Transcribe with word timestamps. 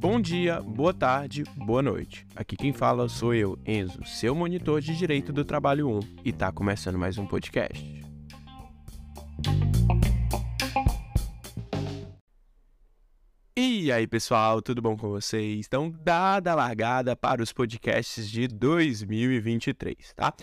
Bom 0.00 0.20
dia, 0.20 0.60
boa 0.60 0.92
tarde, 0.92 1.44
boa 1.56 1.80
noite. 1.80 2.26
Aqui 2.34 2.56
quem 2.56 2.72
fala 2.72 3.08
sou 3.08 3.34
eu, 3.34 3.58
Enzo, 3.64 4.04
seu 4.04 4.34
monitor 4.34 4.80
de 4.80 4.96
Direito 4.96 5.32
do 5.32 5.44
Trabalho 5.44 5.88
1, 5.88 6.00
e 6.24 6.32
tá 6.32 6.50
começando 6.50 6.98
mais 6.98 7.18
um 7.18 7.26
podcast. 7.26 7.98
E 13.56 13.92
aí, 13.92 14.06
pessoal, 14.06 14.60
tudo 14.60 14.82
bom 14.82 14.96
com 14.96 15.08
vocês? 15.08 15.66
Então, 15.66 15.90
dada 16.02 16.52
a 16.52 16.54
largada 16.54 17.14
para 17.14 17.42
os 17.42 17.52
podcasts 17.52 18.28
de 18.30 18.46
2023, 18.48 20.14
tá? 20.14 20.34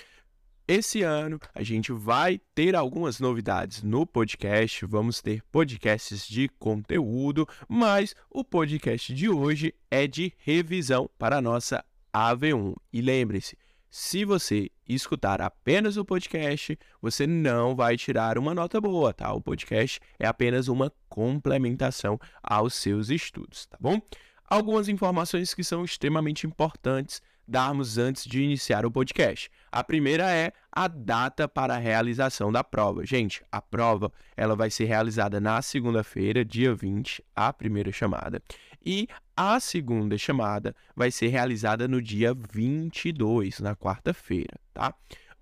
Esse 0.67 1.03
ano 1.03 1.39
a 1.53 1.61
gente 1.61 1.91
vai 1.91 2.41
ter 2.55 2.75
algumas 2.75 3.19
novidades 3.19 3.83
no 3.83 4.03
podcast, 4.03 4.83
vamos 4.87 5.21
ter 5.21 5.43
podcasts 5.51 6.27
de 6.27 6.49
conteúdo, 6.57 7.47
mas 7.69 8.15
o 8.31 8.43
podcast 8.43 9.13
de 9.13 9.29
hoje 9.29 9.75
é 9.91 10.07
de 10.07 10.33
revisão 10.39 11.07
para 11.19 11.37
a 11.37 11.41
nossa 11.41 11.85
AV1. 12.11 12.73
E 12.91 12.99
lembre-se, 12.99 13.55
se 13.91 14.25
você 14.25 14.71
escutar 14.89 15.39
apenas 15.39 15.97
o 15.97 16.03
podcast, 16.03 16.75
você 16.99 17.27
não 17.27 17.75
vai 17.75 17.95
tirar 17.95 18.35
uma 18.39 18.55
nota 18.55 18.81
boa, 18.81 19.13
tá? 19.13 19.31
O 19.33 19.41
podcast 19.41 19.99
é 20.17 20.25
apenas 20.25 20.67
uma 20.67 20.91
complementação 21.07 22.19
aos 22.41 22.73
seus 22.73 23.11
estudos, 23.11 23.67
tá 23.67 23.77
bom? 23.79 24.01
Algumas 24.47 24.87
informações 24.87 25.53
que 25.53 25.63
são 25.63 25.85
extremamente 25.85 26.47
importantes 26.47 27.21
darmos 27.47 27.97
antes 27.97 28.25
de 28.25 28.41
iniciar 28.41 28.85
o 28.85 28.91
podcast. 28.91 29.49
A 29.71 29.83
primeira 29.83 30.29
é 30.31 30.51
a 30.71 30.87
data 30.87 31.47
para 31.47 31.75
a 31.75 31.79
realização 31.79 32.51
da 32.51 32.63
prova. 32.63 33.05
Gente, 33.05 33.43
a 33.51 33.61
prova 33.61 34.11
ela 34.35 34.55
vai 34.55 34.69
ser 34.69 34.85
realizada 34.85 35.39
na 35.39 35.61
segunda-feira, 35.61 36.43
dia 36.43 36.73
20, 36.73 37.23
a 37.35 37.51
primeira 37.53 37.91
chamada. 37.91 38.41
E 38.85 39.07
a 39.35 39.59
segunda 39.59 40.17
chamada 40.17 40.75
vai 40.95 41.11
ser 41.11 41.27
realizada 41.27 41.87
no 41.87 42.01
dia 42.01 42.33
22, 42.33 43.59
na 43.59 43.75
quarta-feira, 43.75 44.59
tá? 44.73 44.93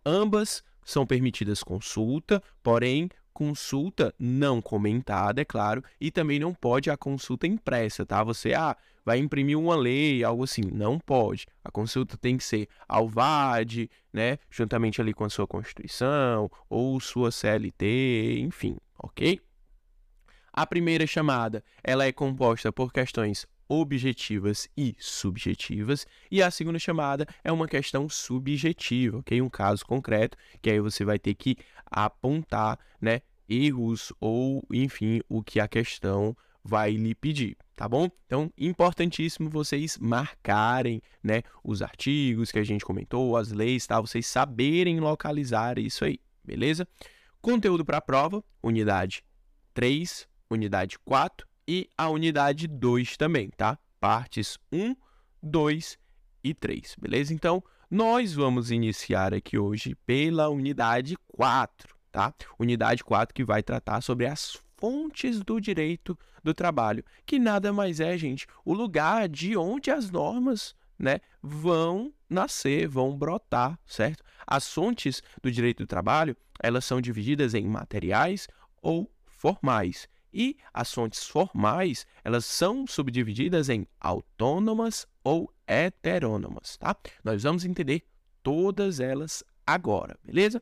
Ambas 0.05 0.63
são 0.85 1.05
permitidas 1.05 1.63
consulta, 1.63 2.41
porém 2.61 3.09
consulta 3.33 4.13
não 4.17 4.61
comentada, 4.61 5.41
é 5.41 5.45
claro, 5.45 5.83
e 5.99 6.11
também 6.11 6.39
não 6.39 6.53
pode 6.53 6.89
a 6.89 6.97
consulta 6.97 7.47
impressa, 7.47 8.05
tá? 8.05 8.23
Você 8.23 8.53
ah, 8.53 8.77
vai 9.03 9.17
imprimir 9.17 9.57
uma 9.57 9.75
lei, 9.75 10.23
algo 10.23 10.43
assim, 10.43 10.61
não 10.61 10.99
pode. 10.99 11.45
A 11.63 11.71
consulta 11.71 12.17
tem 12.17 12.37
que 12.37 12.43
ser 12.43 12.67
ao 12.87 13.07
VAD, 13.07 13.89
né, 14.11 14.37
juntamente 14.49 15.01
ali 15.01 15.13
com 15.13 15.25
a 15.25 15.29
sua 15.29 15.47
Constituição 15.47 16.49
ou 16.69 16.99
sua 16.99 17.31
CLT, 17.31 18.39
enfim, 18.39 18.77
OK? 18.99 19.41
A 20.51 20.67
primeira 20.67 21.07
chamada, 21.07 21.63
ela 21.83 22.05
é 22.05 22.11
composta 22.11 22.71
por 22.71 22.93
questões 22.93 23.47
objetivas 23.81 24.69
e 24.77 24.95
subjetivas, 24.99 26.05
e 26.29 26.41
a 26.43 26.51
segunda 26.51 26.77
chamada 26.77 27.25
é 27.43 27.51
uma 27.51 27.67
questão 27.67 28.07
subjetiva, 28.07 29.17
ok? 29.17 29.41
Um 29.41 29.49
caso 29.49 29.85
concreto, 29.85 30.37
que 30.61 30.69
aí 30.69 30.79
você 30.79 31.03
vai 31.03 31.17
ter 31.17 31.33
que 31.33 31.57
apontar, 31.85 32.77
né, 33.01 33.21
erros 33.49 34.13
ou, 34.19 34.63
enfim, 34.71 35.21
o 35.27 35.41
que 35.41 35.59
a 35.59 35.67
questão 35.67 36.35
vai 36.63 36.91
lhe 36.91 37.15
pedir, 37.15 37.57
tá 37.75 37.89
bom? 37.89 38.09
Então, 38.25 38.51
importantíssimo 38.57 39.49
vocês 39.49 39.97
marcarem, 39.97 41.01
né, 41.21 41.41
os 41.63 41.81
artigos 41.81 42.51
que 42.51 42.59
a 42.59 42.63
gente 42.63 42.85
comentou, 42.85 43.35
as 43.35 43.51
leis, 43.51 43.85
tá? 43.87 43.99
Vocês 43.99 44.25
saberem 44.27 44.99
localizar 44.99 45.77
isso 45.77 46.05
aí, 46.05 46.19
beleza? 46.43 46.87
Conteúdo 47.41 47.83
para 47.83 47.97
a 47.97 48.01
prova, 48.01 48.43
unidade 48.61 49.23
3, 49.73 50.27
unidade 50.49 50.97
4 50.99 51.52
e 51.67 51.89
a 51.97 52.09
unidade 52.09 52.67
2 52.67 53.17
também, 53.17 53.49
tá? 53.49 53.77
Partes 53.99 54.57
1, 54.71 54.95
2 55.41 55.97
e 56.43 56.53
3, 56.53 56.95
beleza? 56.99 57.33
Então, 57.33 57.63
nós 57.89 58.33
vamos 58.33 58.71
iniciar 58.71 59.33
aqui 59.33 59.57
hoje 59.57 59.95
pela 60.05 60.49
unidade 60.49 61.15
4, 61.27 61.95
tá? 62.11 62.33
Unidade 62.59 63.03
4 63.03 63.33
que 63.33 63.43
vai 63.43 63.61
tratar 63.61 64.01
sobre 64.01 64.25
as 64.25 64.57
fontes 64.77 65.41
do 65.41 65.61
direito 65.61 66.17
do 66.43 66.53
trabalho, 66.53 67.05
que 67.25 67.39
nada 67.39 67.71
mais 67.71 67.99
é, 67.99 68.17
gente, 68.17 68.45
o 68.65 68.73
lugar 68.73 69.29
de 69.29 69.55
onde 69.55 69.89
as 69.89 70.11
normas, 70.11 70.75
né, 70.99 71.19
vão 71.41 72.13
nascer, 72.29 72.87
vão 72.87 73.17
brotar, 73.17 73.79
certo? 73.85 74.23
As 74.45 74.71
fontes 74.71 75.21
do 75.41 75.49
direito 75.49 75.83
do 75.83 75.87
trabalho, 75.87 76.35
elas 76.61 76.83
são 76.83 76.99
divididas 76.99 77.53
em 77.53 77.65
materiais 77.65 78.47
ou 78.81 79.09
formais. 79.25 80.07
E 80.33 80.57
as 80.73 80.91
fontes 80.91 81.27
formais, 81.27 82.07
elas 82.23 82.45
são 82.45 82.87
subdivididas 82.87 83.69
em 83.69 83.87
autônomas 83.99 85.07
ou 85.23 85.53
heterônomas, 85.67 86.77
tá? 86.77 86.95
Nós 87.23 87.43
vamos 87.43 87.63
entender 87.63 88.03
todas 88.41 88.99
elas 88.99 89.43
agora, 89.65 90.17
beleza? 90.23 90.61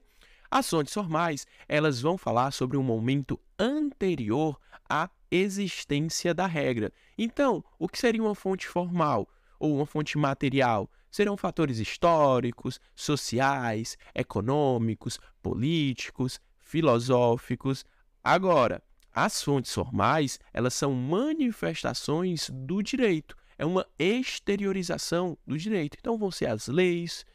As 0.50 0.70
fontes 0.70 0.94
formais, 0.94 1.48
elas 1.70 2.02
vão 2.02 2.18
falar 2.18 2.52
sobre 2.52 2.76
um 2.76 2.84
momento 2.84 3.40
anterior 3.58 4.60
à 4.90 5.10
existência 5.32 6.34
da 6.34 6.46
regra. 6.46 6.92
Então, 7.18 7.64
o 7.80 7.88
que 7.88 7.98
seria 7.98 8.22
uma 8.22 8.36
fonte 8.36 8.68
formal 8.68 9.26
ou 9.58 9.78
uma 9.78 9.86
fonte 9.86 10.18
material? 10.18 10.92
Serão 11.10 11.38
fatores 11.38 11.80
históricos, 11.80 12.80
sociais, 12.94 13.98
econômicos, 14.14 15.20
políticos, 15.42 16.40
filosóficos. 16.60 17.86
Agora, 18.22 18.84
as 19.14 19.44
fontes 19.44 19.74
formais, 19.74 20.40
elas 20.54 20.74
são 20.74 20.94
manifestações 20.94 22.50
do 22.50 22.82
direito, 22.82 23.36
é 23.58 23.66
uma 23.66 23.86
exteriorização 24.00 25.38
do 25.46 25.58
direito. 25.58 25.98
Então 26.00 26.18
vão 26.18 26.32
ser 26.32 26.48
as 26.48 26.68
leis, 26.68 27.26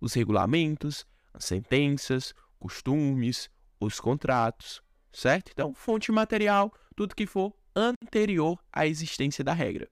os 0.00 0.14
regulamentos, 0.14 1.06
as 1.34 1.44
sentenças, 1.44 2.32
costumes, 2.58 3.50
os 3.78 4.00
contratos, 4.00 4.82
certo? 5.12 5.50
Então, 5.52 5.74
fonte 5.74 6.10
material, 6.10 6.72
tudo 6.94 7.14
que 7.14 7.26
for 7.26 7.52
anterior 7.74 8.58
à 8.72 8.86
existência 8.86 9.44
da 9.44 9.52
regra. 9.52 9.88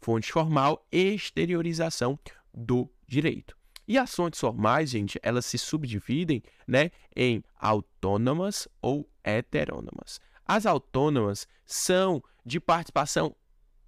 Fonte 0.00 0.32
formal, 0.32 0.84
exteriorização 0.90 2.18
do 2.52 2.90
direito. 3.06 3.56
E 3.86 3.96
as 3.98 4.14
fontes 4.14 4.40
formais, 4.40 4.90
gente, 4.90 5.18
elas 5.22 5.46
se 5.46 5.58
subdividem 5.58 6.42
né, 6.66 6.90
em 7.14 7.42
autônomas 7.58 8.66
ou 8.82 9.08
heterônomas. 9.22 10.20
As 10.46 10.66
autônomas 10.66 11.46
são 11.64 12.22
de 12.44 12.60
participação 12.60 13.34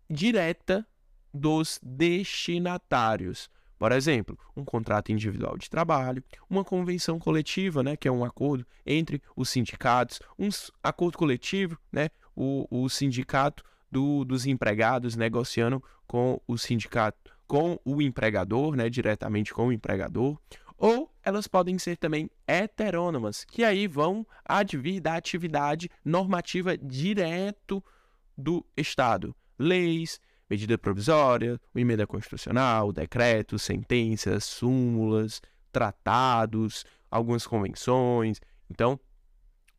direta 0.08 0.86
dos 1.32 1.78
destinatários. 1.82 3.50
Por 3.78 3.92
exemplo, 3.92 4.38
um 4.56 4.64
contrato 4.64 5.12
individual 5.12 5.58
de 5.58 5.68
trabalho, 5.68 6.24
uma 6.48 6.64
convenção 6.64 7.18
coletiva, 7.18 7.82
né, 7.82 7.94
que 7.94 8.08
é 8.08 8.12
um 8.12 8.24
acordo 8.24 8.66
entre 8.86 9.22
os 9.36 9.50
sindicatos, 9.50 10.18
um 10.38 10.48
acordo 10.82 11.18
coletivo, 11.18 11.78
né, 11.92 12.08
o, 12.34 12.66
o 12.70 12.88
sindicato 12.88 13.62
do, 13.90 14.24
dos 14.24 14.46
empregados 14.46 15.14
negociando 15.14 15.82
com 16.06 16.40
o 16.46 16.56
sindicato, 16.56 17.30
com 17.46 17.78
o 17.84 18.00
empregador, 18.00 18.74
né, 18.74 18.88
diretamente 18.88 19.52
com 19.52 19.66
o 19.66 19.72
empregador, 19.72 20.38
ou 20.78 21.10
elas 21.26 21.48
podem 21.48 21.76
ser 21.76 21.96
também 21.96 22.30
heterônomas, 22.46 23.44
que 23.44 23.64
aí 23.64 23.88
vão 23.88 24.24
advir 24.44 25.02
da 25.02 25.16
atividade 25.16 25.90
normativa 26.04 26.78
direto 26.78 27.82
do 28.38 28.64
Estado. 28.76 29.34
Leis, 29.58 30.20
medida 30.48 30.78
provisória, 30.78 31.60
emenda 31.74 32.06
constitucional, 32.06 32.92
decretos, 32.92 33.64
sentenças, 33.64 34.44
súmulas, 34.44 35.42
tratados, 35.72 36.84
algumas 37.10 37.44
convenções. 37.44 38.40
Então, 38.70 39.00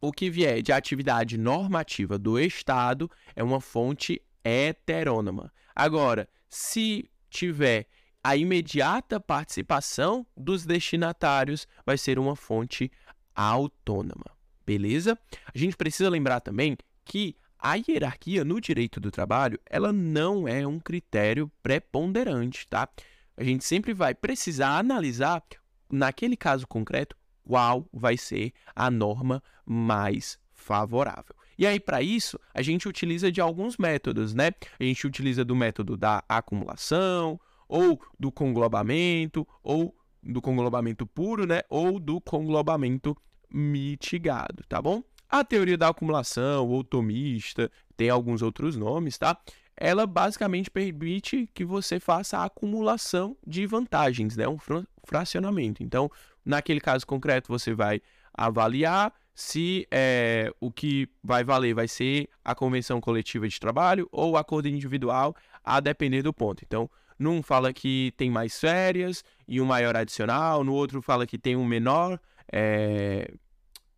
o 0.02 0.12
que 0.12 0.30
vier 0.30 0.62
de 0.62 0.74
atividade 0.74 1.38
normativa 1.38 2.20
do 2.20 2.38
Estado 2.38 3.10
é 3.38 3.42
uma 3.42 3.62
fonte 3.62 4.22
heterônoma. 4.44 5.50
Agora, 5.74 6.28
se 6.50 7.10
tiver 7.30 7.88
a 8.28 8.36
imediata 8.36 9.22
participação 9.22 10.28
dos 10.36 10.66
destinatários 10.66 11.66
vai 11.86 11.98
ser 11.98 12.20
uma 12.20 12.36
fonte 12.36 12.92
autônoma. 13.34 14.26
Beleza? 14.66 15.18
A 15.46 15.58
gente 15.58 15.78
precisa 15.78 16.10
lembrar 16.10 16.42
também 16.42 16.76
que 17.06 17.38
a 17.58 17.76
hierarquia 17.76 18.44
no 18.44 18.60
direito 18.60 19.00
do 19.00 19.10
trabalho, 19.10 19.58
ela 19.66 19.94
não 19.94 20.46
é 20.46 20.68
um 20.68 20.78
critério 20.78 21.50
preponderante, 21.64 22.68
tá? 22.68 22.90
A 23.38 23.46
gente 23.46 23.64
sempre 23.64 23.94
vai 23.94 24.14
precisar 24.14 24.78
analisar, 24.78 25.42
naquele 25.90 26.36
caso 26.36 26.68
concreto, 26.68 27.16
qual 27.46 27.88
vai 27.94 28.18
ser 28.18 28.52
a 28.76 28.92
norma 28.92 29.42
mais 29.66 30.38
favorável. 30.52 31.34
E 31.58 31.66
aí, 31.66 31.80
para 31.80 32.02
isso, 32.02 32.38
a 32.54 32.62
gente 32.62 32.90
utiliza 32.90 33.32
de 33.32 33.40
alguns 33.40 33.78
métodos, 33.78 34.34
né? 34.34 34.52
A 34.78 34.84
gente 34.84 35.08
utiliza 35.08 35.46
do 35.46 35.56
método 35.56 35.96
da 35.96 36.22
acumulação, 36.28 37.40
ou 37.68 38.02
do 38.20 38.32
conglobamento, 38.32 39.48
ou 39.64 39.96
do 40.24 40.42
conglobamento 40.42 41.06
puro, 41.06 41.46
né? 41.46 41.62
Ou 41.70 42.00
do 42.00 42.20
conglobamento 42.20 43.16
mitigado, 43.50 44.64
tá 44.68 44.82
bom? 44.82 45.04
A 45.30 45.44
teoria 45.44 45.78
da 45.78 45.90
acumulação, 45.90 46.68
ou 46.68 46.84
tomista, 46.84 47.72
tem 47.96 48.10
alguns 48.10 48.42
outros 48.42 48.76
nomes, 48.76 49.18
tá? 49.18 49.38
Ela 49.76 50.08
basicamente 50.08 50.72
permite 50.72 51.50
que 51.54 51.64
você 51.64 52.00
faça 52.00 52.40
a 52.40 52.46
acumulação 52.46 53.38
de 53.46 53.66
vantagens, 53.66 54.36
né? 54.36 54.48
Um 54.48 54.58
fracionamento. 55.06 55.84
Então, 55.84 56.10
naquele 56.44 56.80
caso 56.80 57.06
concreto, 57.06 57.50
você 57.50 57.74
vai 57.74 58.02
avaliar 58.34 59.14
se 59.36 59.88
é, 59.92 60.52
o 60.60 60.72
que 60.72 61.08
vai 61.24 61.44
valer 61.44 61.76
vai 61.76 61.88
ser 61.88 62.28
a 62.44 62.56
convenção 62.56 63.00
coletiva 63.00 63.48
de 63.48 63.60
trabalho 63.60 64.10
ou 64.12 64.32
o 64.32 64.38
acordo 64.38 64.68
individual, 64.68 65.36
a 65.64 65.80
depender 65.80 66.24
do 66.24 66.34
ponto. 66.34 66.64
Então, 66.66 66.90
num 67.18 67.42
fala 67.42 67.74
que 67.74 68.14
tem 68.16 68.30
mais 68.30 68.60
férias 68.60 69.24
e 69.48 69.60
um 69.60 69.66
maior 69.66 69.96
adicional, 69.96 70.64
no 70.64 70.74
outro 70.74 71.02
fala 71.02 71.26
que 71.26 71.38
tem 71.38 71.56
um 71.56 71.66
menor 71.66 72.20
é, 72.52 73.34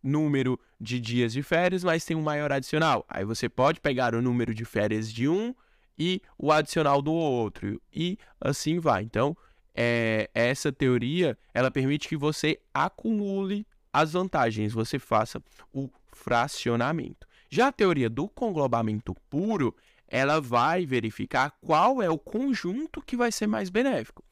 número 0.02 0.58
de 0.80 0.98
dias 0.98 1.32
de 1.32 1.42
férias, 1.42 1.84
mas 1.84 2.04
tem 2.04 2.16
um 2.16 2.22
maior 2.22 2.50
adicional. 2.52 3.04
Aí 3.08 3.24
você 3.24 3.48
pode 3.48 3.80
pegar 3.80 4.14
o 4.14 4.22
número 4.22 4.54
de 4.54 4.64
férias 4.64 5.12
de 5.12 5.28
um 5.28 5.54
e 5.98 6.22
o 6.38 6.50
adicional 6.50 7.02
do 7.02 7.12
outro, 7.12 7.80
e 7.92 8.16
assim 8.40 8.78
vai. 8.78 9.02
Então, 9.02 9.36
é, 9.74 10.30
essa 10.34 10.72
teoria 10.72 11.36
ela 11.52 11.70
permite 11.70 12.08
que 12.08 12.16
você 12.16 12.58
acumule 12.72 13.66
as 13.92 14.12
vantagens, 14.12 14.72
você 14.72 14.98
faça 14.98 15.42
o 15.72 15.90
fracionamento. 16.12 17.26
Já 17.50 17.68
a 17.68 17.72
teoria 17.72 18.08
do 18.08 18.28
conglobamento 18.28 19.14
puro, 19.28 19.74
ela 20.10 20.40
vai 20.40 20.84
verificar 20.84 21.52
qual 21.60 22.02
é 22.02 22.10
o 22.10 22.18
conjunto 22.18 23.00
que 23.00 23.16
vai 23.16 23.30
ser 23.30 23.46
mais 23.46 23.70
benéfico. 23.70 24.24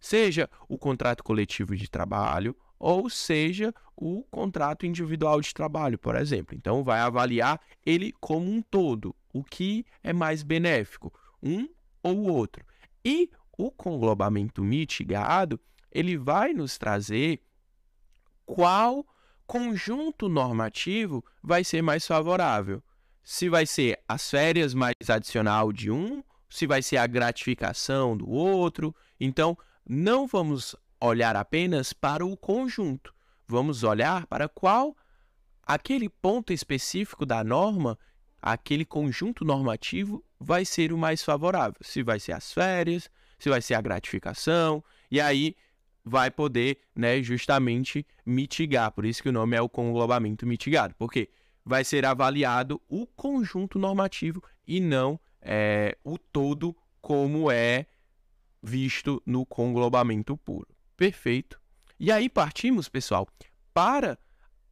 Seja 0.00 0.48
o 0.68 0.78
contrato 0.78 1.22
coletivo 1.22 1.76
de 1.76 1.88
trabalho 1.88 2.56
ou 2.78 3.10
seja 3.10 3.74
o 3.94 4.24
contrato 4.30 4.86
individual 4.86 5.40
de 5.40 5.52
trabalho, 5.52 5.98
por 5.98 6.14
exemplo. 6.16 6.56
Então, 6.56 6.84
vai 6.84 7.00
avaliar 7.00 7.60
ele 7.84 8.14
como 8.20 8.50
um 8.50 8.62
todo, 8.62 9.14
o 9.32 9.42
que 9.42 9.84
é 10.02 10.12
mais 10.12 10.42
benéfico, 10.42 11.12
um 11.42 11.68
ou 12.02 12.30
outro. 12.30 12.64
E 13.04 13.28
o 13.56 13.70
conglobamento 13.70 14.62
mitigado, 14.62 15.60
ele 15.90 16.16
vai 16.16 16.52
nos 16.52 16.78
trazer 16.78 17.42
qual 18.46 19.04
conjunto 19.46 20.28
normativo 20.28 21.24
vai 21.42 21.64
ser 21.64 21.82
mais 21.82 22.06
favorável. 22.06 22.82
Se 23.30 23.46
vai 23.50 23.66
ser 23.66 24.00
as 24.08 24.30
férias 24.30 24.72
mais 24.72 24.94
adicional 25.06 25.70
de 25.70 25.90
um, 25.90 26.24
se 26.48 26.66
vai 26.66 26.80
ser 26.80 26.96
a 26.96 27.06
gratificação 27.06 28.16
do 28.16 28.26
outro. 28.26 28.96
Então, 29.20 29.54
não 29.86 30.26
vamos 30.26 30.74
olhar 30.98 31.36
apenas 31.36 31.92
para 31.92 32.24
o 32.24 32.34
conjunto, 32.38 33.14
vamos 33.46 33.84
olhar 33.84 34.26
para 34.28 34.48
qual 34.48 34.96
aquele 35.62 36.08
ponto 36.08 36.54
específico 36.54 37.26
da 37.26 37.44
norma, 37.44 37.98
aquele 38.40 38.86
conjunto 38.86 39.44
normativo 39.44 40.24
vai 40.40 40.64
ser 40.64 40.90
o 40.90 40.96
mais 40.96 41.22
favorável. 41.22 41.76
Se 41.82 42.02
vai 42.02 42.18
ser 42.18 42.32
as 42.32 42.50
férias, 42.50 43.10
se 43.38 43.50
vai 43.50 43.60
ser 43.60 43.74
a 43.74 43.82
gratificação, 43.82 44.82
e 45.10 45.20
aí 45.20 45.54
vai 46.02 46.30
poder, 46.30 46.78
né, 46.96 47.22
justamente 47.22 48.06
mitigar. 48.24 48.90
Por 48.90 49.04
isso 49.04 49.22
que 49.22 49.28
o 49.28 49.32
nome 49.32 49.54
é 49.54 49.60
o 49.60 49.68
conglobamento 49.68 50.46
mitigado, 50.46 50.94
porque 50.98 51.28
vai 51.68 51.84
ser 51.84 52.04
avaliado 52.06 52.80
o 52.88 53.06
conjunto 53.06 53.78
normativo 53.78 54.42
e 54.66 54.80
não 54.80 55.20
é, 55.40 55.96
o 56.02 56.16
todo 56.18 56.76
como 57.00 57.50
é 57.50 57.86
visto 58.62 59.22
no 59.24 59.46
conglobamento 59.46 60.36
puro. 60.36 60.68
Perfeito. 60.96 61.60
E 62.00 62.10
aí 62.10 62.28
partimos, 62.28 62.88
pessoal, 62.88 63.28
para 63.72 64.18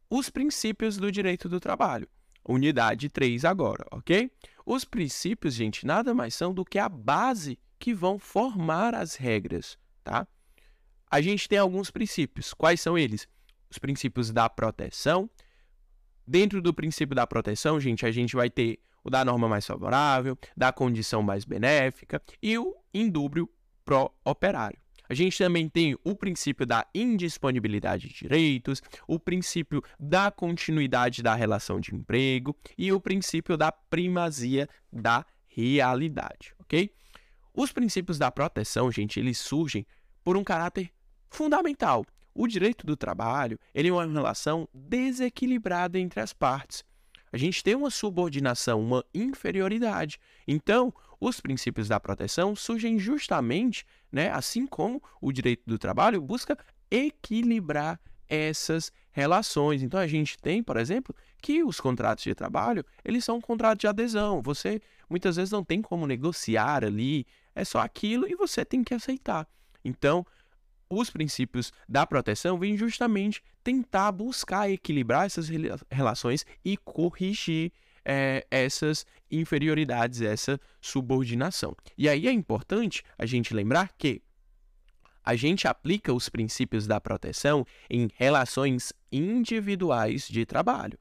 os 0.09 0.29
princípios 0.29 0.97
do 0.97 1.11
direito 1.11 1.47
do 1.47 1.59
trabalho. 1.59 2.07
Unidade 2.43 3.09
3 3.09 3.45
agora, 3.45 3.85
ok? 3.91 4.31
Os 4.65 4.83
princípios, 4.83 5.53
gente, 5.53 5.85
nada 5.85 6.13
mais 6.13 6.33
são 6.33 6.53
do 6.53 6.65
que 6.65 6.79
a 6.79 6.89
base 6.89 7.59
que 7.77 7.93
vão 7.93 8.17
formar 8.17 8.95
as 8.95 9.15
regras, 9.15 9.77
tá? 10.03 10.27
a 11.09 11.21
gente 11.21 11.47
tem 11.47 11.57
alguns 11.57 11.89
princípios. 11.89 12.53
Quais 12.53 12.81
são 12.81 12.97
eles? 12.97 13.27
Os 13.69 13.77
princípios 13.77 14.31
da 14.31 14.49
proteção. 14.49 15.29
Dentro 16.27 16.61
do 16.61 16.73
princípio 16.73 17.15
da 17.15 17.25
proteção, 17.25 17.79
gente, 17.79 18.05
a 18.05 18.11
gente 18.11 18.35
vai 18.35 18.49
ter 18.49 18.79
o 19.01 19.09
da 19.09 19.23
norma 19.23 19.47
mais 19.47 19.65
favorável, 19.65 20.37
da 20.57 20.73
condição 20.73 21.23
mais 21.23 21.45
benéfica 21.45 22.21
e 22.43 22.57
o 22.57 22.75
indúbrio 22.93 23.49
pró-operário. 23.85 24.77
A 25.09 25.13
gente 25.13 25.37
também 25.37 25.69
tem 25.69 25.97
o 26.03 26.13
princípio 26.13 26.65
da 26.65 26.85
indisponibilidade 26.93 28.09
de 28.09 28.13
direitos, 28.13 28.81
o 29.07 29.17
princípio 29.17 29.81
da 29.97 30.29
continuidade 30.29 31.23
da 31.23 31.33
relação 31.33 31.79
de 31.79 31.95
emprego 31.95 32.53
e 32.77 32.91
o 32.91 32.99
princípio 32.99 33.55
da 33.55 33.71
primazia 33.71 34.67
da 34.91 35.25
realidade, 35.47 36.53
ok? 36.59 36.91
Os 37.53 37.71
princípios 37.71 38.19
da 38.19 38.29
proteção, 38.29 38.91
gente, 38.91 39.17
eles 39.17 39.37
surgem 39.37 39.87
por 40.25 40.35
um 40.35 40.43
caráter 40.43 40.91
fundamental. 41.29 42.05
O 42.39 42.45
direito 42.45 42.85
do 42.85 42.95
trabalho 42.95 43.59
ele 43.73 43.87
é 43.87 43.91
uma 43.91 44.05
relação 44.05 44.69
desequilibrada 44.71 45.97
entre 45.97 46.19
as 46.19 46.33
partes. 46.33 46.83
A 47.33 47.35
gente 47.35 47.63
tem 47.63 47.73
uma 47.73 47.89
subordinação, 47.89 48.79
uma 48.79 49.03
inferioridade. 49.11 50.19
Então, 50.47 50.93
os 51.19 51.41
princípios 51.41 51.87
da 51.87 51.99
proteção 51.99 52.55
surgem 52.55 52.99
justamente, 52.99 53.83
né, 54.11 54.29
assim 54.29 54.67
como 54.67 55.01
o 55.19 55.31
direito 55.31 55.63
do 55.65 55.79
trabalho 55.79 56.21
busca 56.21 56.55
equilibrar 56.91 57.99
essas 58.29 58.91
relações. 59.09 59.81
Então 59.81 59.99
a 59.99 60.05
gente 60.05 60.37
tem, 60.37 60.61
por 60.61 60.77
exemplo, 60.77 61.15
que 61.41 61.63
os 61.63 61.81
contratos 61.81 62.23
de 62.23 62.35
trabalho, 62.35 62.85
eles 63.03 63.25
são 63.25 63.37
um 63.37 63.41
contrato 63.41 63.79
de 63.79 63.87
adesão. 63.87 64.43
Você 64.43 64.79
muitas 65.09 65.37
vezes 65.37 65.51
não 65.51 65.63
tem 65.63 65.81
como 65.81 66.05
negociar 66.05 66.85
ali, 66.85 67.25
é 67.55 67.65
só 67.65 67.79
aquilo 67.79 68.27
e 68.29 68.35
você 68.35 68.63
tem 68.63 68.83
que 68.83 68.93
aceitar. 68.93 69.47
Então, 69.83 70.25
os 70.89 71.09
princípios 71.09 71.71
da 71.87 72.05
proteção 72.05 72.57
vêm 72.57 72.77
justamente 72.77 73.43
tentar 73.63 74.11
buscar 74.11 74.69
equilibrar 74.69 75.25
essas 75.25 75.49
relações 75.91 76.45
e 76.63 76.77
corrigir 76.77 77.71
é, 78.05 78.45
essas 78.49 79.05
inferioridades, 79.29 80.21
essa 80.21 80.59
subordinação. 80.79 81.75
E 81.97 82.07
aí 82.07 82.27
é 82.27 82.31
importante 82.31 83.03
a 83.17 83.25
gente 83.25 83.53
lembrar 83.53 83.91
que 83.97 84.21
a 85.23 85.35
gente 85.35 85.67
aplica 85.67 86.13
os 86.13 86.29
princípios 86.29 86.87
da 86.87 87.01
proteção 87.01 87.65
em 87.89 88.07
relações 88.15 88.93
individuais 89.11 90.25
de 90.25 90.45
trabalho. 90.45 90.97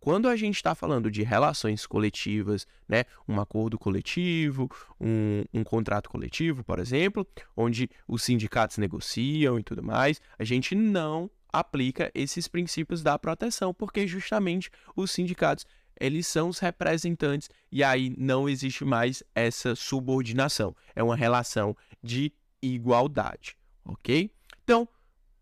Quando 0.00 0.28
a 0.28 0.34
gente 0.34 0.56
está 0.56 0.74
falando 0.74 1.10
de 1.10 1.22
relações 1.22 1.86
coletivas, 1.86 2.66
né, 2.88 3.04
um 3.28 3.38
acordo 3.38 3.78
coletivo, 3.78 4.68
um, 4.98 5.44
um, 5.52 5.62
contrato 5.62 6.08
coletivo, 6.08 6.64
por 6.64 6.78
exemplo, 6.78 7.26
onde 7.54 7.88
os 8.08 8.22
sindicatos 8.22 8.78
negociam 8.78 9.58
e 9.58 9.62
tudo 9.62 9.82
mais, 9.82 10.18
a 10.38 10.44
gente 10.44 10.74
não 10.74 11.30
aplica 11.52 12.10
esses 12.14 12.48
princípios 12.48 13.02
da 13.02 13.18
proteção, 13.18 13.74
porque 13.74 14.06
justamente 14.06 14.70
os 14.96 15.10
sindicatos 15.10 15.66
eles 16.00 16.26
são 16.26 16.48
os 16.48 16.58
representantes 16.58 17.50
e 17.70 17.84
aí 17.84 18.14
não 18.16 18.48
existe 18.48 18.86
mais 18.86 19.22
essa 19.34 19.74
subordinação. 19.74 20.74
É 20.96 21.02
uma 21.02 21.14
relação 21.14 21.76
de 22.02 22.32
igualdade, 22.62 23.54
ok? 23.84 24.30
Então, 24.64 24.88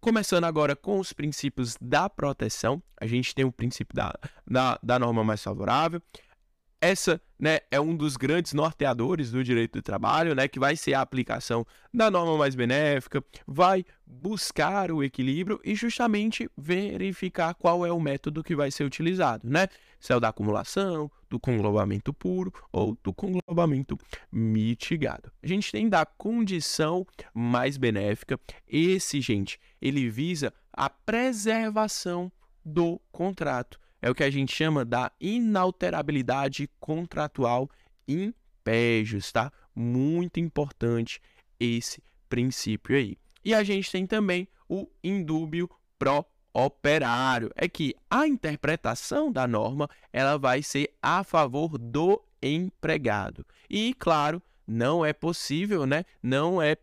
Começando 0.00 0.44
agora 0.44 0.76
com 0.76 1.00
os 1.00 1.12
princípios 1.12 1.76
da 1.80 2.08
proteção, 2.08 2.80
a 3.00 3.06
gente 3.06 3.34
tem 3.34 3.44
o 3.44 3.50
princípio 3.50 3.96
da, 3.96 4.14
da, 4.46 4.78
da 4.80 4.98
norma 4.98 5.24
mais 5.24 5.42
favorável. 5.42 6.00
Essa 6.80 7.20
né, 7.36 7.58
é 7.72 7.80
um 7.80 7.96
dos 7.96 8.16
grandes 8.16 8.52
norteadores 8.52 9.32
do 9.32 9.42
direito 9.42 9.78
do 9.78 9.82
trabalho, 9.82 10.34
né, 10.34 10.46
que 10.46 10.60
vai 10.60 10.76
ser 10.76 10.94
a 10.94 11.00
aplicação 11.00 11.66
da 11.92 12.08
norma 12.08 12.36
mais 12.36 12.54
benéfica, 12.54 13.22
vai 13.46 13.84
buscar 14.06 14.92
o 14.92 15.02
equilíbrio 15.02 15.60
e 15.64 15.74
justamente 15.74 16.48
verificar 16.56 17.54
qual 17.54 17.84
é 17.84 17.92
o 17.92 18.00
método 18.00 18.44
que 18.44 18.54
vai 18.54 18.70
ser 18.70 18.84
utilizado, 18.84 19.48
né? 19.48 19.66
Se 19.98 20.12
é 20.12 20.16
o 20.16 20.20
da 20.20 20.28
acumulação, 20.28 21.10
do 21.28 21.40
conglobamento 21.40 22.12
puro 22.12 22.52
ou 22.72 22.96
do 23.02 23.12
conglobamento 23.12 23.98
mitigado. 24.30 25.32
A 25.42 25.46
gente 25.46 25.72
tem 25.72 25.88
da 25.88 26.06
condição 26.06 27.04
mais 27.34 27.76
benéfica. 27.76 28.38
Esse, 28.66 29.20
gente, 29.20 29.58
ele 29.82 30.08
visa 30.08 30.52
a 30.72 30.88
preservação 30.88 32.30
do 32.64 33.00
contrato 33.10 33.80
é 34.00 34.10
o 34.10 34.14
que 34.14 34.24
a 34.24 34.30
gente 34.30 34.54
chama 34.54 34.84
da 34.84 35.10
inalterabilidade 35.20 36.68
contratual 36.78 37.68
em 38.06 38.34
pejos, 38.62 39.32
tá? 39.32 39.52
Muito 39.74 40.40
importante 40.40 41.20
esse 41.58 42.02
princípio 42.28 42.96
aí. 42.96 43.16
E 43.44 43.54
a 43.54 43.62
gente 43.62 43.90
tem 43.90 44.06
também 44.06 44.48
o 44.68 44.88
indúbio 45.02 45.70
pró 45.98 46.24
operário, 46.52 47.50
é 47.54 47.68
que 47.68 47.94
a 48.10 48.26
interpretação 48.26 49.30
da 49.30 49.46
norma 49.46 49.88
ela 50.12 50.36
vai 50.36 50.62
ser 50.62 50.92
a 51.00 51.22
favor 51.22 51.78
do 51.78 52.20
empregado. 52.42 53.46
E 53.70 53.94
claro, 53.94 54.42
não 54.66 55.04
é 55.04 55.12
possível, 55.12 55.86
né? 55.86 56.04
Não 56.22 56.60
é 56.60 56.76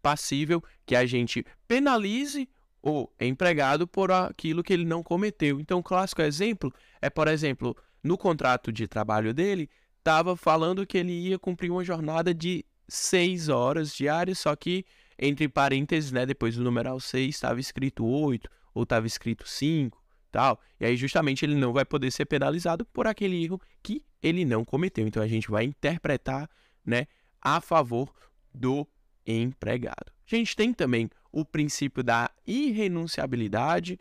passível 0.00 0.62
que 0.86 0.94
a 0.94 1.04
gente 1.04 1.44
penalize 1.66 2.48
o 2.82 3.08
empregado 3.20 3.86
por 3.86 4.10
aquilo 4.10 4.62
que 4.62 4.72
ele 4.72 4.84
não 4.84 5.02
cometeu. 5.02 5.60
Então, 5.60 5.78
o 5.80 5.82
clássico 5.82 6.22
exemplo 6.22 6.72
é, 7.00 7.10
por 7.10 7.28
exemplo, 7.28 7.76
no 8.02 8.16
contrato 8.16 8.72
de 8.72 8.86
trabalho 8.86 9.34
dele, 9.34 9.68
estava 9.98 10.36
falando 10.36 10.86
que 10.86 10.98
ele 10.98 11.12
ia 11.12 11.38
cumprir 11.38 11.70
uma 11.70 11.84
jornada 11.84 12.32
de 12.32 12.64
seis 12.88 13.48
horas 13.48 13.94
diárias, 13.94 14.38
só 14.38 14.54
que 14.56 14.84
entre 15.18 15.48
parênteses, 15.48 16.12
né, 16.12 16.24
depois 16.24 16.56
do 16.56 16.62
numeral 16.62 17.00
6, 17.00 17.34
estava 17.34 17.58
escrito 17.60 18.06
8 18.06 18.48
ou 18.72 18.84
estava 18.84 19.06
escrito 19.06 19.48
5, 19.48 20.00
tal. 20.30 20.60
E 20.78 20.86
aí 20.86 20.96
justamente 20.96 21.44
ele 21.44 21.56
não 21.56 21.72
vai 21.72 21.84
poder 21.84 22.10
ser 22.12 22.24
penalizado 22.24 22.84
por 22.86 23.06
aquele 23.06 23.42
erro 23.42 23.60
que 23.82 24.04
ele 24.22 24.44
não 24.44 24.64
cometeu. 24.64 25.06
Então 25.06 25.22
a 25.22 25.26
gente 25.26 25.50
vai 25.50 25.64
interpretar, 25.64 26.48
né, 26.86 27.06
a 27.40 27.60
favor 27.60 28.12
do 28.54 28.86
empregado. 29.26 30.12
A 30.30 30.36
gente 30.36 30.54
tem 30.54 30.72
também 30.72 31.10
o 31.32 31.44
princípio 31.44 32.02
da 32.02 32.30
irrenunciabilidade. 32.46 33.98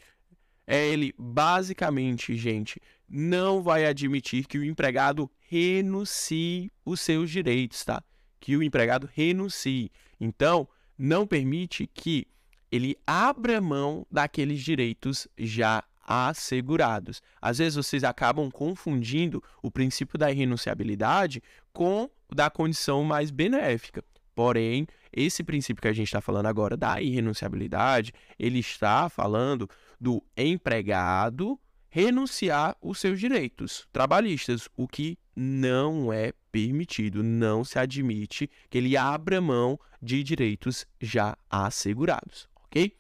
É 0.66 0.86
ele 0.88 1.14
basicamente, 1.18 2.36
gente, 2.36 2.82
não 3.08 3.62
vai 3.62 3.86
admitir 3.86 4.46
que 4.46 4.58
o 4.58 4.66
empregado 4.66 5.32
renuncie 5.50 6.72
os 6.84 7.00
seus 7.00 7.30
direitos, 7.30 7.86
tá? 7.86 8.04
Que 8.40 8.58
o 8.58 8.64
empregado 8.64 9.10
renuncie. 9.14 9.92
Então, 10.20 10.68
não 10.98 11.26
permite 11.26 11.88
que 11.88 12.28
ele 12.72 12.98
abra 13.06 13.62
mão 13.62 14.06
daqueles 14.12 14.62
direitos 14.62 15.28
já 15.38 15.84
assegurados. 16.08 17.22
Às 17.42 17.58
vezes 17.58 17.76
vocês 17.76 18.04
acabam 18.04 18.50
confundindo 18.50 19.44
o 19.62 19.70
princípio 19.70 20.18
da 20.18 20.32
irrenunciabilidade 20.32 21.44
com 21.74 22.10
o 22.30 22.36
da 22.36 22.50
condição 22.50 23.04
mais 23.04 23.30
benéfica. 23.30 24.04
Porém, 24.38 24.86
esse 25.12 25.44
princípio 25.44 25.82
que 25.82 25.88
a 25.88 25.94
gente 25.94 26.06
está 26.06 26.22
falando 26.22 26.46
agora 26.46 26.78
da 26.78 27.02
irrenunciabilidade, 27.02 28.14
ele 28.38 28.60
está 28.60 29.10
falando 29.10 29.68
do 30.00 30.24
empregado 30.38 31.60
renunciar 31.90 32.78
os 32.80 33.00
seus 33.00 33.20
direitos 33.20 33.88
trabalhistas, 33.92 34.70
o 34.78 34.88
que 34.88 35.18
não 35.36 36.14
é 36.14 36.34
permitido, 36.52 37.24
não 37.24 37.64
se 37.64 37.80
admite 37.80 38.48
que 38.70 38.78
ele 38.78 38.96
abra 38.96 39.42
mão 39.42 39.80
de 40.00 40.22
direitos 40.22 40.86
já 41.02 41.36
assegurados, 41.50 42.48
ok? 42.66 42.96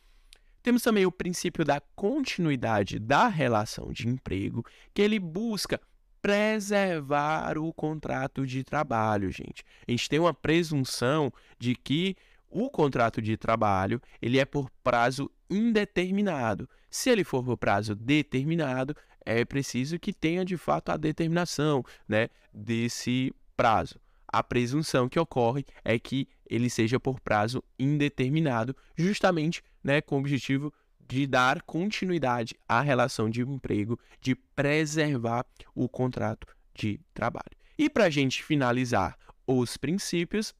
Temos 0.64 0.82
também 0.82 1.06
o 1.06 1.12
princípio 1.12 1.64
da 1.64 1.80
continuidade 1.96 2.98
da 2.98 3.28
relação 3.28 3.94
de 3.94 4.08
emprego, 4.08 4.66
que 4.92 5.04
ele 5.04 5.20
busca 5.20 5.80
preservar 6.28 7.58
o 7.58 7.72
contrato 7.72 8.46
de 8.46 8.62
trabalho, 8.62 9.32
gente. 9.32 9.64
A 9.88 9.92
gente 9.92 10.10
tem 10.10 10.20
uma 10.20 10.34
presunção 10.34 11.32
de 11.58 11.74
que 11.74 12.18
o 12.50 12.70
contrato 12.70 13.22
de 13.22 13.38
trabalho 13.38 14.02
ele 14.22 14.38
é 14.38 14.44
por 14.44 14.70
prazo 14.84 15.32
indeterminado. 15.50 16.70
Se 16.90 17.10
ele 17.10 17.24
for 17.24 17.42
por 17.42 17.56
prazo 17.56 17.96
determinado, 17.96 18.94
é 19.26 19.46
preciso 19.46 19.98
que 19.98 20.12
tenha 20.12 20.44
de 20.44 20.58
fato 20.58 20.90
a 20.90 20.98
determinação 20.98 21.82
né, 22.06 22.28
desse 22.54 23.34
prazo. 23.56 23.96
A 24.28 24.44
presunção 24.44 25.08
que 25.08 25.18
ocorre 25.18 25.64
é 25.86 25.98
que 25.98 26.28
ele 26.46 26.70
seja 26.70 27.00
por 27.00 27.22
prazo 27.22 27.64
indeterminado, 27.80 28.76
justamente 28.98 29.64
né, 29.82 30.02
com 30.02 30.18
o 30.18 30.20
objetivo 30.20 30.74
de 31.08 31.26
dar 31.26 31.62
continuidade 31.62 32.56
à 32.68 32.82
relação 32.82 33.30
de 33.30 33.42
emprego, 33.42 34.00
de 34.20 34.36
preservar 34.36 35.46
o 35.74 35.88
contrato 35.88 36.48
de 36.74 37.00
trabalho. 37.14 37.56
E 37.78 37.90
para 37.90 38.06
a 38.06 38.10
gente 38.10 38.44
finalizar 38.44 39.18
os 39.46 39.78
princípios, 39.78 40.54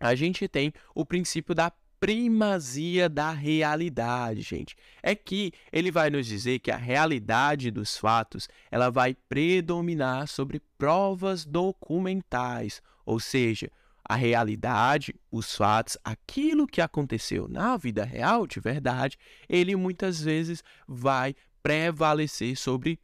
a 0.00 0.14
gente 0.14 0.48
tem 0.48 0.72
o 0.94 1.04
princípio 1.04 1.54
da 1.54 1.72
primazia 1.98 3.08
da 3.08 3.30
realidade, 3.30 4.42
gente. 4.42 4.76
É 5.02 5.14
que 5.14 5.52
ele 5.72 5.90
vai 5.90 6.10
nos 6.10 6.26
dizer 6.26 6.58
que 6.58 6.70
a 6.70 6.76
realidade 6.76 7.70
dos 7.70 7.96
fatos, 7.96 8.48
ela 8.70 8.90
vai 8.90 9.14
predominar 9.28 10.28
sobre 10.28 10.60
provas 10.76 11.44
documentais, 11.44 12.82
ou 13.04 13.18
seja, 13.18 13.70
a 14.08 14.14
realidade, 14.14 15.14
os 15.30 15.54
fatos, 15.54 15.96
aquilo 16.04 16.66
que 16.66 16.80
aconteceu 16.80 17.48
na 17.48 17.76
vida 17.76 18.04
real, 18.04 18.46
de 18.46 18.60
verdade, 18.60 19.18
ele 19.48 19.74
muitas 19.74 20.20
vezes 20.20 20.62
vai 20.86 21.34
prevalecer 21.62 22.56
sobre 22.56 23.00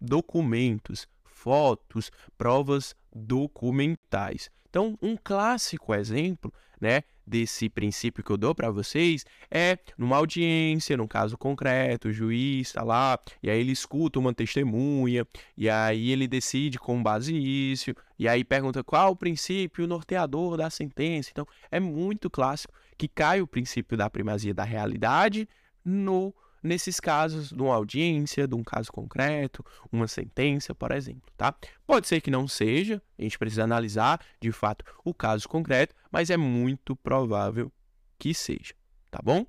documentos, 0.00 1.06
fotos, 1.24 2.10
provas 2.36 2.94
documentais. 3.14 4.50
Então, 4.68 4.98
um 5.00 5.16
clássico 5.16 5.94
exemplo, 5.94 6.52
né, 6.80 7.02
desse 7.26 7.68
princípio 7.68 8.22
que 8.22 8.30
eu 8.30 8.36
dou 8.36 8.54
para 8.54 8.70
vocês 8.70 9.24
é 9.50 9.78
numa 9.98 10.16
audiência, 10.16 10.96
num 10.96 11.06
caso 11.06 11.36
concreto, 11.36 12.08
o 12.08 12.12
juiz 12.12 12.68
está 12.68 12.82
lá, 12.82 13.18
e 13.42 13.50
aí 13.50 13.58
ele 13.58 13.72
escuta 13.72 14.18
uma 14.18 14.32
testemunha, 14.32 15.26
e 15.56 15.68
aí 15.68 16.10
ele 16.10 16.28
decide 16.28 16.78
com 16.78 17.02
base 17.02 17.32
nisso, 17.32 17.94
e 18.18 18.28
aí 18.28 18.44
pergunta 18.44 18.84
qual 18.84 19.12
o 19.12 19.16
princípio 19.16 19.86
norteador 19.86 20.56
da 20.56 20.70
sentença. 20.70 21.30
Então, 21.32 21.46
é 21.70 21.80
muito 21.80 22.30
clássico 22.30 22.72
que 22.96 23.08
cai 23.08 23.40
o 23.40 23.46
princípio 23.46 23.96
da 23.96 24.08
primazia 24.08 24.54
da 24.54 24.64
realidade 24.64 25.48
no 25.84 26.34
nesses 26.66 27.00
casos 27.00 27.50
de 27.50 27.62
uma 27.62 27.74
audiência, 27.74 28.46
de 28.46 28.54
um 28.54 28.62
caso 28.62 28.92
concreto, 28.92 29.64
uma 29.90 30.06
sentença, 30.08 30.74
por 30.74 30.92
exemplo, 30.92 31.32
tá? 31.36 31.54
Pode 31.86 32.06
ser 32.06 32.20
que 32.20 32.30
não 32.30 32.46
seja, 32.46 33.00
a 33.18 33.22
gente 33.22 33.38
precisa 33.38 33.64
analisar 33.64 34.20
de 34.40 34.52
fato 34.52 34.84
o 35.04 35.14
caso 35.14 35.48
concreto, 35.48 35.94
mas 36.10 36.28
é 36.28 36.36
muito 36.36 36.94
provável 36.96 37.72
que 38.18 38.34
seja, 38.34 38.74
tá 39.10 39.20
bom? 39.22 39.46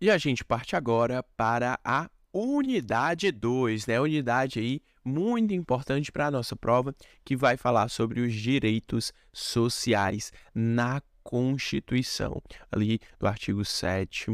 E 0.00 0.10
a 0.10 0.18
gente 0.18 0.44
parte 0.44 0.76
agora 0.76 1.22
para 1.36 1.78
a 1.84 2.08
unidade 2.32 3.30
2, 3.32 3.86
né? 3.86 4.00
Unidade 4.00 4.60
aí 4.60 4.80
muito 5.04 5.54
importante 5.54 6.12
para 6.12 6.26
a 6.26 6.30
nossa 6.30 6.54
prova, 6.54 6.94
que 7.24 7.36
vai 7.36 7.56
falar 7.56 7.88
sobre 7.88 8.20
os 8.20 8.32
direitos 8.32 9.12
sociais 9.32 10.32
na 10.54 11.02
Constituição, 11.22 12.40
ali 12.70 13.00
do 13.18 13.26
artigo 13.26 13.64
7 13.64 14.30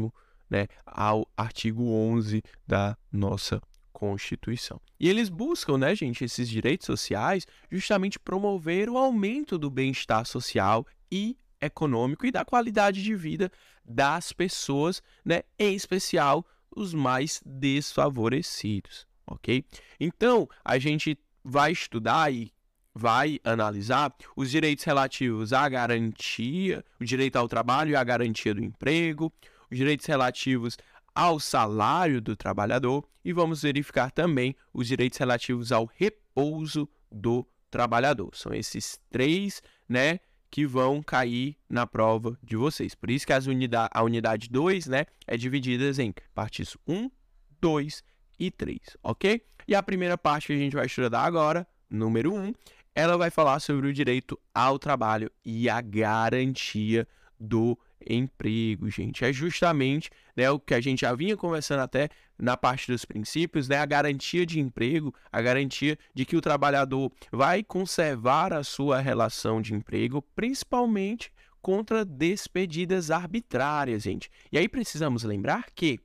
né, 0.49 0.67
ao 0.85 1.27
artigo 1.35 1.83
11 1.83 2.41
da 2.67 2.97
nossa 3.11 3.61
Constituição. 3.91 4.81
E 4.99 5.07
eles 5.07 5.29
buscam, 5.29 5.77
né, 5.77 5.95
gente, 5.95 6.25
esses 6.25 6.49
direitos 6.49 6.85
sociais 6.85 7.47
justamente 7.71 8.19
promover 8.19 8.89
o 8.89 8.97
aumento 8.97 9.57
do 9.57 9.69
bem-estar 9.69 10.25
social 10.25 10.85
e 11.09 11.37
econômico 11.61 12.25
e 12.25 12.31
da 12.31 12.43
qualidade 12.43 13.01
de 13.01 13.15
vida 13.15 13.51
das 13.85 14.33
pessoas, 14.33 15.01
né, 15.23 15.43
em 15.57 15.73
especial 15.73 16.45
os 16.75 16.93
mais 16.93 17.41
desfavorecidos, 17.45 19.07
ok? 19.25 19.63
Então, 19.99 20.47
a 20.63 20.77
gente 20.77 21.17
vai 21.43 21.71
estudar 21.71 22.33
e 22.33 22.51
vai 22.93 23.39
analisar 23.43 24.13
os 24.35 24.49
direitos 24.49 24.83
relativos 24.85 25.53
à 25.53 25.67
garantia, 25.67 26.83
o 26.99 27.03
direito 27.03 27.35
ao 27.35 27.47
trabalho 27.47 27.91
e 27.91 27.95
à 27.95 28.03
garantia 28.03 28.53
do 28.53 28.63
emprego, 28.63 29.31
os 29.75 29.77
direitos 29.77 30.05
relativos 30.05 30.77
ao 31.13 31.37
salário 31.37 32.21
do 32.21 32.35
trabalhador 32.35 33.05
e 33.23 33.33
vamos 33.33 33.61
verificar 33.61 34.09
também 34.09 34.55
os 34.73 34.87
direitos 34.87 35.19
relativos 35.19 35.71
ao 35.71 35.89
repouso 35.93 36.87
do 37.11 37.45
trabalhador. 37.69 38.29
São 38.33 38.53
esses 38.53 38.97
três, 39.09 39.61
né, 39.87 40.19
que 40.49 40.65
vão 40.65 41.03
cair 41.03 41.57
na 41.69 41.85
prova 41.85 42.39
de 42.41 42.55
vocês. 42.55 42.95
Por 42.95 43.09
isso 43.09 43.27
que 43.27 43.33
as 43.33 43.47
unidade, 43.47 43.89
a 43.93 44.01
unidade 44.01 44.49
2, 44.49 44.87
né, 44.87 45.05
é 45.27 45.35
dividida 45.35 46.01
em 46.01 46.13
partes 46.33 46.77
1, 46.87 47.11
2 47.59 48.03
e 48.39 48.49
3, 48.49 48.79
ok? 49.03 49.41
E 49.67 49.75
a 49.75 49.83
primeira 49.83 50.17
parte 50.17 50.47
que 50.47 50.53
a 50.53 50.57
gente 50.57 50.75
vai 50.75 50.85
estudar 50.85 51.23
agora, 51.23 51.67
número 51.89 52.33
1, 52.33 52.53
ela 52.93 53.17
vai 53.17 53.29
falar 53.29 53.59
sobre 53.59 53.89
o 53.89 53.93
direito 53.93 54.39
ao 54.53 54.79
trabalho 54.79 55.29
e 55.43 55.69
a 55.69 55.81
garantia 55.81 57.05
do 57.37 57.77
emprego, 58.07 58.89
gente. 58.89 59.23
É 59.23 59.31
justamente 59.31 60.09
né, 60.35 60.49
o 60.49 60.59
que 60.59 60.73
a 60.73 60.81
gente 60.81 61.01
já 61.01 61.13
vinha 61.13 61.37
conversando 61.37 61.81
até 61.81 62.09
na 62.37 62.57
parte 62.57 62.91
dos 62.91 63.05
princípios, 63.05 63.67
né, 63.67 63.77
a 63.77 63.85
garantia 63.85 64.45
de 64.45 64.59
emprego, 64.59 65.13
a 65.31 65.41
garantia 65.41 65.97
de 66.13 66.25
que 66.25 66.35
o 66.35 66.41
trabalhador 66.41 67.11
vai 67.31 67.63
conservar 67.63 68.53
a 68.53 68.63
sua 68.63 68.99
relação 68.99 69.61
de 69.61 69.73
emprego, 69.73 70.21
principalmente 70.35 71.31
contra 71.61 72.05
despedidas 72.05 73.09
arbitrárias, 73.09 74.03
gente. 74.03 74.29
E 74.51 74.57
aí 74.57 74.67
precisamos 74.67 75.23
lembrar 75.23 75.65
que 75.73 75.99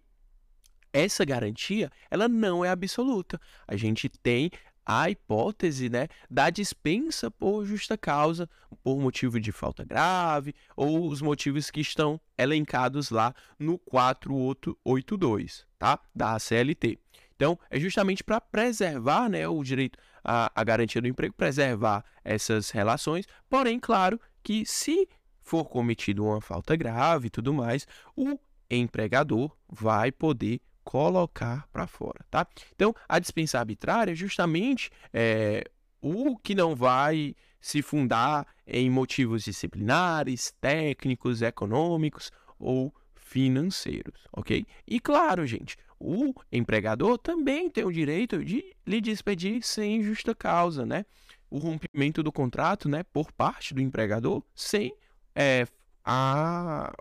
essa 0.92 1.24
garantia, 1.24 1.90
ela 2.10 2.28
não 2.28 2.64
é 2.64 2.70
absoluta. 2.70 3.40
A 3.66 3.76
gente 3.76 4.08
tem 4.08 4.50
a 4.90 5.08
hipótese 5.08 5.88
né, 5.88 6.08
da 6.28 6.50
dispensa 6.50 7.30
por 7.30 7.64
justa 7.64 7.96
causa, 7.96 8.50
por 8.82 8.98
motivo 8.98 9.38
de 9.38 9.52
falta 9.52 9.84
grave, 9.84 10.52
ou 10.76 11.06
os 11.06 11.22
motivos 11.22 11.70
que 11.70 11.80
estão 11.80 12.20
elencados 12.36 13.08
lá 13.10 13.32
no 13.56 13.78
482, 13.78 15.64
tá? 15.78 16.00
Da 16.12 16.36
CLT. 16.40 16.98
Então, 17.36 17.56
é 17.70 17.78
justamente 17.78 18.24
para 18.24 18.40
preservar 18.40 19.28
né, 19.28 19.46
o 19.46 19.62
direito 19.62 19.96
à, 20.24 20.50
à 20.52 20.64
garantia 20.64 21.00
do 21.00 21.06
emprego, 21.06 21.34
preservar 21.34 22.04
essas 22.24 22.70
relações, 22.70 23.26
porém, 23.48 23.78
claro 23.78 24.20
que 24.42 24.66
se 24.66 25.08
for 25.40 25.66
cometido 25.66 26.24
uma 26.24 26.40
falta 26.40 26.74
grave 26.74 27.28
e 27.28 27.30
tudo 27.30 27.54
mais, 27.54 27.86
o 28.16 28.36
empregador 28.68 29.56
vai 29.68 30.10
poder 30.10 30.60
colocar 30.84 31.68
para 31.72 31.86
fora, 31.86 32.24
tá? 32.30 32.46
Então, 32.74 32.94
a 33.08 33.18
dispensa 33.18 33.58
arbitrária 33.58 34.12
é 34.12 34.14
justamente 34.14 34.90
é, 35.12 35.64
o 36.00 36.36
que 36.38 36.54
não 36.54 36.74
vai 36.74 37.34
se 37.60 37.82
fundar 37.82 38.46
em 38.66 38.88
motivos 38.88 39.44
disciplinares, 39.44 40.54
técnicos, 40.60 41.42
econômicos 41.42 42.30
ou 42.58 42.92
financeiros, 43.14 44.26
ok? 44.32 44.66
E 44.86 44.98
claro, 44.98 45.46
gente, 45.46 45.76
o 45.98 46.32
empregador 46.50 47.18
também 47.18 47.68
tem 47.68 47.84
o 47.84 47.92
direito 47.92 48.42
de 48.42 48.74
lhe 48.86 49.00
despedir 49.00 49.62
sem 49.62 50.02
justa 50.02 50.34
causa, 50.34 50.86
né? 50.86 51.04
O 51.50 51.58
rompimento 51.58 52.22
do 52.22 52.32
contrato, 52.32 52.88
né, 52.88 53.02
por 53.02 53.30
parte 53.32 53.74
do 53.74 53.80
empregador, 53.80 54.42
sem 54.54 54.94
é, 55.34 55.66
a 56.04 56.92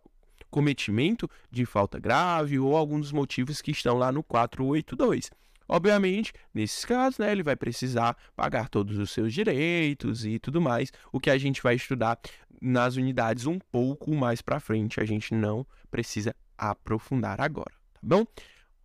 cometimento 0.49 1.29
de 1.51 1.65
falta 1.65 1.99
grave 1.99 2.59
ou 2.59 2.75
alguns 2.75 3.01
dos 3.01 3.11
motivos 3.11 3.61
que 3.61 3.71
estão 3.71 3.97
lá 3.97 4.11
no 4.11 4.23
482. 4.23 5.29
Obviamente, 5.67 6.33
nesses 6.51 6.83
casos, 6.83 7.19
né, 7.19 7.31
ele 7.31 7.43
vai 7.43 7.55
precisar 7.55 8.17
pagar 8.35 8.69
todos 8.69 8.97
os 8.97 9.11
seus 9.11 9.31
direitos 9.31 10.25
e 10.25 10.39
tudo 10.39 10.59
mais, 10.59 10.91
o 11.11 11.19
que 11.19 11.29
a 11.29 11.37
gente 11.37 11.61
vai 11.61 11.75
estudar 11.75 12.19
nas 12.59 12.95
unidades 12.95 13.45
um 13.45 13.59
pouco 13.59 14.15
mais 14.15 14.41
para 14.41 14.59
frente. 14.59 14.99
A 14.99 15.05
gente 15.05 15.33
não 15.33 15.65
precisa 15.91 16.35
aprofundar 16.57 17.39
agora, 17.39 17.71
tá 17.93 17.99
bom? 18.01 18.25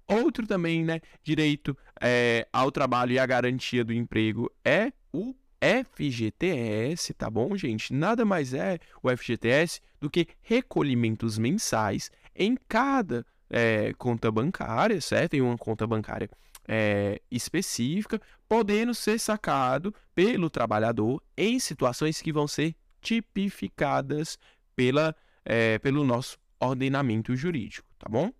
Outro 0.06 0.46
também, 0.46 0.84
né, 0.84 1.00
direito 1.22 1.74
é, 1.98 2.46
ao 2.52 2.70
trabalho 2.70 3.12
e 3.12 3.18
à 3.18 3.24
garantia 3.24 3.82
do 3.82 3.94
emprego 3.94 4.52
é 4.62 4.92
o 5.10 5.34
FGTS, 5.64 7.14
tá 7.14 7.30
bom, 7.30 7.56
gente? 7.56 7.92
Nada 7.94 8.24
mais 8.24 8.52
é 8.52 8.78
o 9.02 9.08
FGTS 9.08 9.80
do 9.98 10.10
que 10.10 10.28
recolhimentos 10.42 11.38
mensais 11.38 12.10
em 12.36 12.54
cada 12.68 13.24
é, 13.48 13.94
conta 13.94 14.30
bancária, 14.30 15.00
certo? 15.00 15.34
Em 15.34 15.40
uma 15.40 15.56
conta 15.56 15.86
bancária 15.86 16.28
é, 16.68 17.18
específica, 17.30 18.20
podendo 18.46 18.94
ser 18.94 19.18
sacado 19.18 19.94
pelo 20.14 20.50
trabalhador 20.50 21.22
em 21.34 21.58
situações 21.58 22.20
que 22.20 22.32
vão 22.32 22.46
ser 22.46 22.74
tipificadas 23.00 24.38
pela, 24.76 25.16
é, 25.46 25.78
pelo 25.78 26.04
nosso 26.04 26.36
ordenamento 26.60 27.34
jurídico, 27.34 27.88
tá 27.98 28.06
bom? 28.08 28.30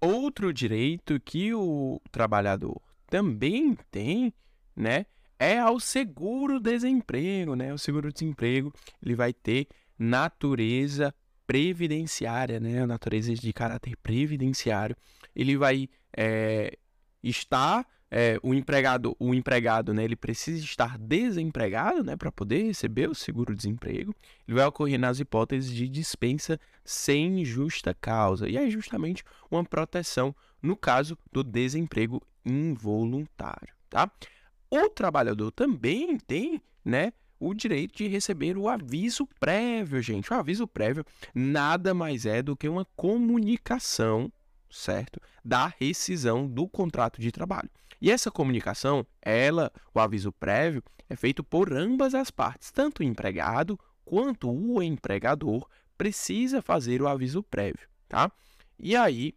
Outro 0.00 0.52
direito 0.52 1.18
que 1.20 1.54
o 1.54 2.00
trabalhador 2.10 2.80
também 3.08 3.76
tem, 3.90 4.32
né, 4.76 5.06
é 5.38 5.58
ao 5.58 5.78
seguro-desemprego, 5.78 7.54
né? 7.54 7.72
O 7.72 7.78
seguro-desemprego, 7.78 8.72
ele 9.02 9.14
vai 9.14 9.32
ter 9.32 9.68
natureza 9.98 11.14
previdenciária, 11.46 12.60
né? 12.60 12.84
Natureza 12.86 13.32
de 13.34 13.52
caráter 13.52 13.96
previdenciário. 13.96 14.96
Ele 15.34 15.56
vai 15.56 15.88
é, 16.16 16.76
estar 17.22 17.86
é, 18.10 18.38
o 18.42 18.54
empregado, 18.54 19.14
o 19.18 19.34
empregado, 19.34 19.92
né, 19.92 20.02
ele 20.04 20.16
precisa 20.16 20.64
estar 20.64 20.96
desempregado, 20.98 22.02
né, 22.02 22.16
para 22.16 22.32
poder 22.32 22.64
receber 22.64 23.08
o 23.08 23.14
seguro-desemprego. 23.14 24.14
Ele 24.46 24.56
vai 24.56 24.66
ocorrer 24.66 24.98
nas 24.98 25.20
hipóteses 25.20 25.70
de 25.70 25.88
dispensa 25.88 26.58
sem 26.84 27.44
justa 27.44 27.94
causa 27.94 28.48
e 28.48 28.56
é 28.56 28.70
justamente 28.70 29.22
uma 29.50 29.64
proteção 29.64 30.34
no 30.62 30.76
caso 30.76 31.18
do 31.30 31.44
desemprego 31.44 32.22
involuntário, 32.44 33.74
tá? 33.90 34.10
O 34.70 34.88
trabalhador 34.88 35.50
também 35.50 36.18
tem, 36.18 36.60
né, 36.84 37.12
o 37.40 37.54
direito 37.54 37.96
de 37.96 38.08
receber 38.08 38.56
o 38.56 38.68
aviso 38.68 39.26
prévio, 39.38 40.02
gente. 40.02 40.32
O 40.32 40.36
aviso 40.36 40.66
prévio 40.66 41.04
nada 41.34 41.94
mais 41.94 42.26
é 42.26 42.42
do 42.42 42.56
que 42.56 42.68
uma 42.68 42.84
comunicação 42.96 44.30
certo? 44.70 45.20
Da 45.44 45.72
rescisão 45.78 46.46
do 46.46 46.68
contrato 46.68 47.20
de 47.20 47.32
trabalho. 47.32 47.70
E 48.00 48.10
essa 48.10 48.30
comunicação, 48.30 49.06
ela, 49.20 49.72
o 49.94 49.98
aviso 49.98 50.32
prévio, 50.32 50.82
é 51.08 51.16
feito 51.16 51.42
por 51.42 51.72
ambas 51.72 52.14
as 52.14 52.30
partes, 52.30 52.70
tanto 52.70 53.00
o 53.00 53.04
empregado 53.04 53.78
quanto 54.04 54.50
o 54.50 54.82
empregador 54.82 55.66
precisa 55.96 56.62
fazer 56.62 57.02
o 57.02 57.08
aviso 57.08 57.42
prévio, 57.42 57.88
tá? 58.08 58.30
E 58.78 58.94
aí, 58.94 59.34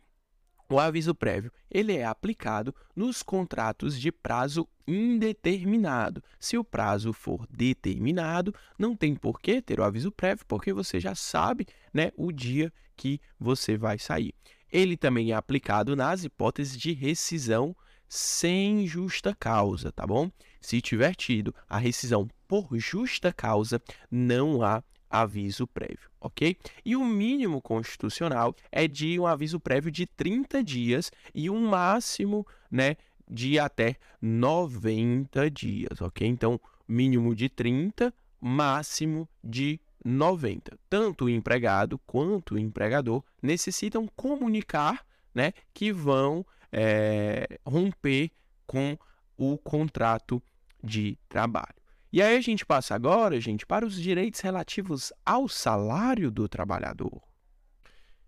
o 0.76 0.80
aviso 0.80 1.14
prévio, 1.14 1.52
ele 1.70 1.96
é 1.96 2.06
aplicado 2.06 2.74
nos 2.96 3.22
contratos 3.24 4.00
de 4.00 4.12
prazo 4.12 4.68
indeterminado. 4.88 6.24
Se 6.40 6.58
o 6.58 6.64
prazo 6.64 7.14
for 7.14 7.48
determinado, 7.50 8.54
não 8.78 8.96
tem 8.96 9.16
por 9.16 9.40
que 9.40 9.62
ter 9.62 9.80
o 9.80 9.84
aviso 9.84 10.12
prévio, 10.12 10.46
porque 10.48 10.74
você 10.74 11.00
já 11.00 11.16
sabe, 11.16 11.68
né, 11.94 12.12
o 12.18 12.32
dia 12.32 12.72
que 12.96 13.20
você 13.40 13.78
vai 13.78 13.98
sair 13.98 14.34
ele 14.72 14.96
também 14.96 15.32
é 15.32 15.36
aplicado 15.36 15.96
nas 15.96 16.24
hipóteses 16.24 16.78
de 16.78 16.94
rescisão 16.94 17.76
sem 18.08 18.88
justa 18.88 19.36
causa, 19.38 19.92
tá 19.92 20.08
bom? 20.08 20.32
Se 20.60 20.82
tiver 20.82 21.16
tido 21.16 21.54
a 21.68 21.78
rescisão 21.78 22.28
por 22.48 22.78
justa 22.78 23.34
causa, 23.34 23.82
não 24.10 24.64
há 24.64 24.84
aviso 25.12 25.68
prévio, 25.68 26.10
ok? 26.20 26.56
E 26.86 26.96
o 26.96 27.04
mínimo 27.04 27.62
constitucional 27.62 28.56
é 28.72 28.88
de 28.88 29.20
um 29.20 29.28
aviso 29.28 29.60
prévio 29.60 29.92
de 29.92 30.06
30 30.06 30.64
dias 30.64 31.12
e 31.36 31.50
um 31.50 31.68
máximo, 31.68 32.48
né, 32.72 32.96
de 33.30 33.60
até 33.60 33.98
90 34.22 35.52
dias, 35.52 36.02
ok? 36.02 36.28
Então, 36.28 36.60
mínimo 36.88 37.36
de 37.36 37.50
30, 37.50 38.14
máximo 38.40 39.28
de 39.44 39.80
90. 40.04 40.78
Tanto 40.90 41.26
o 41.26 41.30
empregado 41.30 42.00
quanto 42.00 42.56
o 42.56 42.60
empregador 42.60 43.24
necessitam 43.42 44.08
comunicar 44.16 45.06
né, 45.34 45.54
que 45.74 45.92
vão 45.92 46.46
é, 46.72 47.60
romper 47.66 48.32
com 48.66 48.98
o 49.38 49.58
contrato 49.58 50.42
de 50.84 51.18
trabalho. 51.28 51.81
E 52.14 52.22
aí 52.22 52.36
a 52.36 52.42
gente 52.42 52.66
passa 52.66 52.94
agora, 52.94 53.40
gente, 53.40 53.66
para 53.66 53.86
os 53.86 53.96
direitos 53.96 54.42
relativos 54.42 55.14
ao 55.26 55.48
salário 55.48 56.30
do 56.30 56.50
trabalhador. 56.50 57.22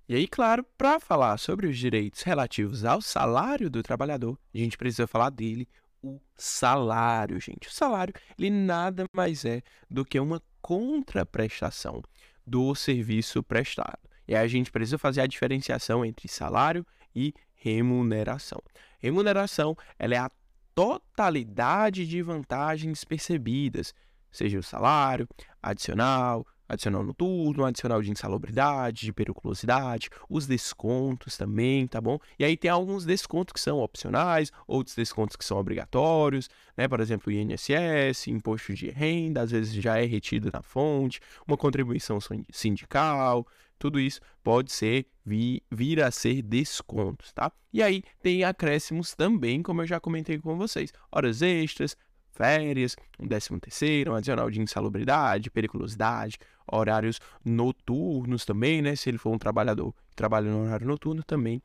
E 0.07 0.15
aí, 0.15 0.27
claro, 0.27 0.65
para 0.77 0.99
falar 0.99 1.37
sobre 1.37 1.67
os 1.67 1.77
direitos 1.77 2.21
relativos 2.23 2.85
ao 2.85 3.01
salário 3.01 3.69
do 3.69 3.83
trabalhador, 3.83 4.39
a 4.53 4.57
gente 4.57 4.77
precisa 4.77 5.05
falar 5.05 5.29
dele, 5.29 5.67
o 6.01 6.19
salário, 6.35 7.39
gente. 7.41 7.67
O 7.67 7.71
salário, 7.71 8.13
ele 8.37 8.49
nada 8.49 9.05
mais 9.13 9.43
é 9.43 9.61
do 9.89 10.05
que 10.05 10.19
uma 10.19 10.41
contraprestação 10.61 12.01
do 12.45 12.73
serviço 12.75 13.43
prestado. 13.43 13.99
E 14.27 14.35
aí 14.35 14.43
a 14.43 14.47
gente 14.47 14.71
precisa 14.71 14.97
fazer 14.97 15.21
a 15.21 15.27
diferenciação 15.27 16.05
entre 16.05 16.27
salário 16.27 16.85
e 17.13 17.33
remuneração. 17.55 18.61
Remuneração 18.99 19.75
ela 19.99 20.15
é 20.15 20.17
a 20.17 20.31
totalidade 20.75 22.07
de 22.07 22.21
vantagens 22.21 23.03
percebidas, 23.03 23.93
seja 24.31 24.59
o 24.59 24.63
salário, 24.63 25.27
adicional, 25.61 26.45
adicional 26.67 27.03
noturno, 27.03 27.65
adicional 27.65 28.01
de 28.01 28.11
insalubridade, 28.11 29.05
de 29.05 29.13
periculosidade, 29.13 30.09
os 30.29 30.47
descontos 30.47 31.37
também, 31.37 31.87
tá 31.87 32.01
bom? 32.01 32.17
E 32.37 32.43
aí 32.43 32.57
tem 32.57 32.69
alguns 32.71 33.05
descontos 33.05 33.53
que 33.53 33.59
são 33.59 33.79
opcionais, 33.79 34.51
outros 34.67 34.95
descontos 34.95 35.35
que 35.35 35.45
são 35.45 35.57
obrigatórios, 35.57 36.49
né? 36.75 36.87
Por 36.87 36.99
exemplo, 36.99 37.31
INSS, 37.31 38.27
imposto 38.27 38.73
de 38.73 38.89
renda, 38.89 39.41
às 39.41 39.51
vezes 39.51 39.73
já 39.73 39.97
é 39.97 40.05
retido 40.05 40.49
na 40.51 40.61
fonte, 40.61 41.19
uma 41.47 41.57
contribuição 41.57 42.17
sindical, 42.51 43.45
tudo 43.77 43.99
isso 43.99 44.19
pode 44.43 44.71
ser 44.71 45.07
vir, 45.25 45.61
vir 45.71 46.01
a 46.01 46.11
ser 46.11 46.41
descontos, 46.41 47.31
tá? 47.33 47.51
E 47.71 47.81
aí 47.81 48.03
tem 48.21 48.43
acréscimos 48.43 49.15
também, 49.15 49.61
como 49.61 49.81
eu 49.81 49.87
já 49.87 49.99
comentei 49.99 50.37
com 50.37 50.57
vocês, 50.57 50.91
horas 51.11 51.41
extras, 51.41 51.95
férias, 52.31 52.95
um 53.19 53.27
décimo 53.27 53.59
terceiro, 53.59 54.11
um 54.11 54.15
adicional 54.15 54.49
de 54.49 54.61
insalubridade, 54.61 55.51
periculosidade, 55.51 56.37
horários 56.67 57.19
noturnos 57.43 58.45
também, 58.45 58.81
né? 58.81 58.95
Se 58.95 59.09
ele 59.09 59.17
for 59.17 59.31
um 59.31 59.37
trabalhador 59.37 59.93
que 60.09 60.15
trabalha 60.15 60.49
no 60.49 60.63
horário 60.63 60.87
noturno, 60.87 61.23
também 61.23 61.61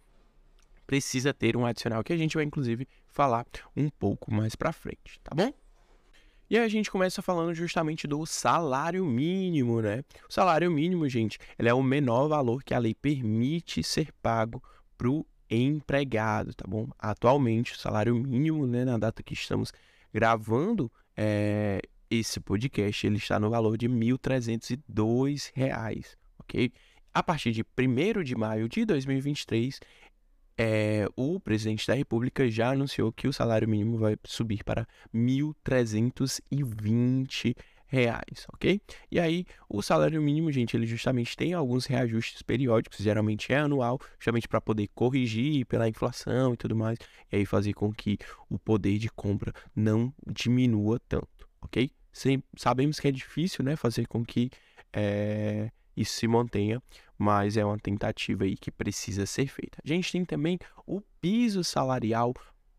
precisa 0.87 1.35
ter 1.35 1.57
um 1.57 1.66
adicional 1.66 2.03
que 2.03 2.12
a 2.12 2.16
gente 2.16 2.35
vai 2.35 2.44
inclusive 2.44 2.88
falar 3.09 3.47
um 3.77 3.90
pouco 3.90 4.33
mais 4.33 4.55
para 4.55 4.73
frente, 4.73 5.21
tá 5.23 5.35
bom? 5.35 5.53
E 6.51 6.57
aí 6.57 6.65
a 6.65 6.69
gente 6.69 6.91
começa 6.91 7.21
falando 7.21 7.55
justamente 7.55 8.07
do 8.07 8.25
salário 8.25 9.05
mínimo, 9.05 9.83
né? 9.83 10.03
O 10.29 10.33
salário 10.33 10.71
mínimo, 10.71 11.07
gente, 11.09 11.39
ele 11.59 11.69
é 11.69 11.75
o 11.75 11.83
menor 11.83 12.27
valor 12.27 12.65
que 12.65 12.73
a 12.73 12.79
lei 12.79 12.95
permite 12.95 13.83
ser 13.83 14.13
pago 14.23 14.63
para 14.97 15.11
o 15.11 15.27
empregado, 15.51 16.55
tá 16.55 16.65
bom? 16.67 16.89
Atualmente, 16.99 17.75
o 17.75 17.79
salário 17.79 18.15
mínimo, 18.15 18.67
né, 18.67 18.85
na 18.85 18.97
data 18.97 19.23
que 19.23 19.35
estamos 19.35 19.73
gravando 20.13 20.91
é, 21.17 21.81
esse 22.11 22.41
podcast, 22.41 23.07
ele 23.07 23.19
está 23.19 23.39
no 23.39 23.51
valor 23.51 23.77
de 23.77 23.87
R$ 23.87 23.93
1.302, 23.93 26.17
ok? 26.39 26.73
A 27.13 27.23
partir 27.23 27.53
de 27.53 27.63
1 27.63 28.23
de 28.23 28.35
maio 28.35 28.69
de 28.69 28.85
2023, 28.85 29.81
é, 30.59 31.07
o 31.16 31.38
presidente 31.38 31.87
da 31.87 31.94
República 31.94 32.51
já 32.51 32.73
anunciou 32.73 33.12
que 33.12 33.29
o 33.29 33.33
salário 33.33 33.68
mínimo 33.68 33.97
vai 33.97 34.16
subir 34.25 34.64
para 34.64 34.88
1.320 35.14 37.55
reais, 37.87 38.44
ok? 38.53 38.81
E 39.11 39.18
aí, 39.21 39.47
o 39.68 39.81
salário 39.81 40.21
mínimo, 40.21 40.53
gente, 40.53 40.77
ele 40.77 40.87
justamente 40.87 41.35
tem 41.37 41.55
alguns 41.55 41.87
reajustes 41.87 42.42
periódicos, 42.42 42.99
geralmente 42.99 43.51
é 43.53 43.59
anual, 43.59 44.01
justamente 44.18 44.49
para 44.49 44.61
poder 44.61 44.88
corrigir 44.94 45.64
pela 45.64 45.88
inflação 45.88 46.55
e 46.55 46.57
tudo 46.57 46.75
mais, 46.77 46.99
e 47.33 47.37
aí 47.37 47.47
fazer 47.47 47.73
com 47.73 47.90
que 47.92 48.18
o 48.51 48.59
poder 48.59 48.99
de 48.99 49.09
compra 49.09 49.53
não 49.75 50.12
diminua 50.27 51.01
tanto, 51.09 51.49
ok? 51.62 51.90
Sem, 52.12 52.42
sabemos 52.57 53.01
que 53.01 53.09
é 53.09 53.12
difícil, 53.12 53.64
né, 53.64 53.75
fazer 53.77 54.07
com 54.07 54.23
que 54.25 54.51
é, 54.92 55.71
isso 56.01 56.13
se 56.15 56.29
mantenha, 56.29 56.83
mas 57.17 57.57
é 57.57 57.65
uma 57.65 57.79
tentativa 57.79 58.45
aí 58.45 58.57
que 58.57 58.71
precisa 58.71 59.27
ser 59.27 59.49
feita. 59.49 59.79
A 59.85 59.89
gente 59.89 60.13
tem 60.13 60.25
também 60.25 60.59
o 60.87 61.01
piso 61.21 61.65
salarial 61.65 62.33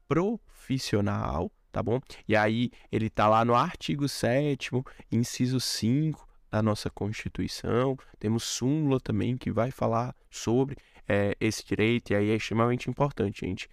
profissional, 0.08 1.51
tá 1.71 1.84
bom? 1.84 1.99
E 2.27 2.36
aí 2.36 2.71
ele 2.91 3.10
tá 3.10 3.27
lá 3.27 3.43
no 3.43 3.53
artigo 3.53 4.08
7 4.08 4.71
inciso 5.12 5.60
5 5.60 6.27
da 6.49 6.63
nossa 6.63 6.89
Constituição. 6.89 7.97
Temos 8.17 8.43
súmula 8.43 8.99
também 8.99 9.38
que 9.38 9.51
vai 9.51 9.71
falar 9.71 10.15
sobre 10.29 10.77
é, 11.08 11.36
esse 11.39 11.65
direito, 11.65 12.12
e 12.12 12.15
aí 12.15 12.29
é 12.29 12.36
extremamente 12.36 12.89
importante, 12.89 13.45
gente, 13.45 13.67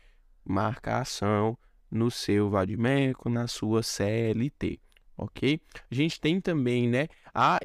marcar 0.44 1.02
ação 1.02 1.56
no 1.90 2.10
seu 2.10 2.50
Vadimeco, 2.50 3.28
na 3.28 3.46
sua 3.46 3.82
CLT, 3.82 4.80
ok? 5.16 5.60
A 5.90 5.94
gente 5.94 6.20
tem 6.20 6.40
também, 6.40 6.88
né, 6.88 7.08
a 7.34 7.58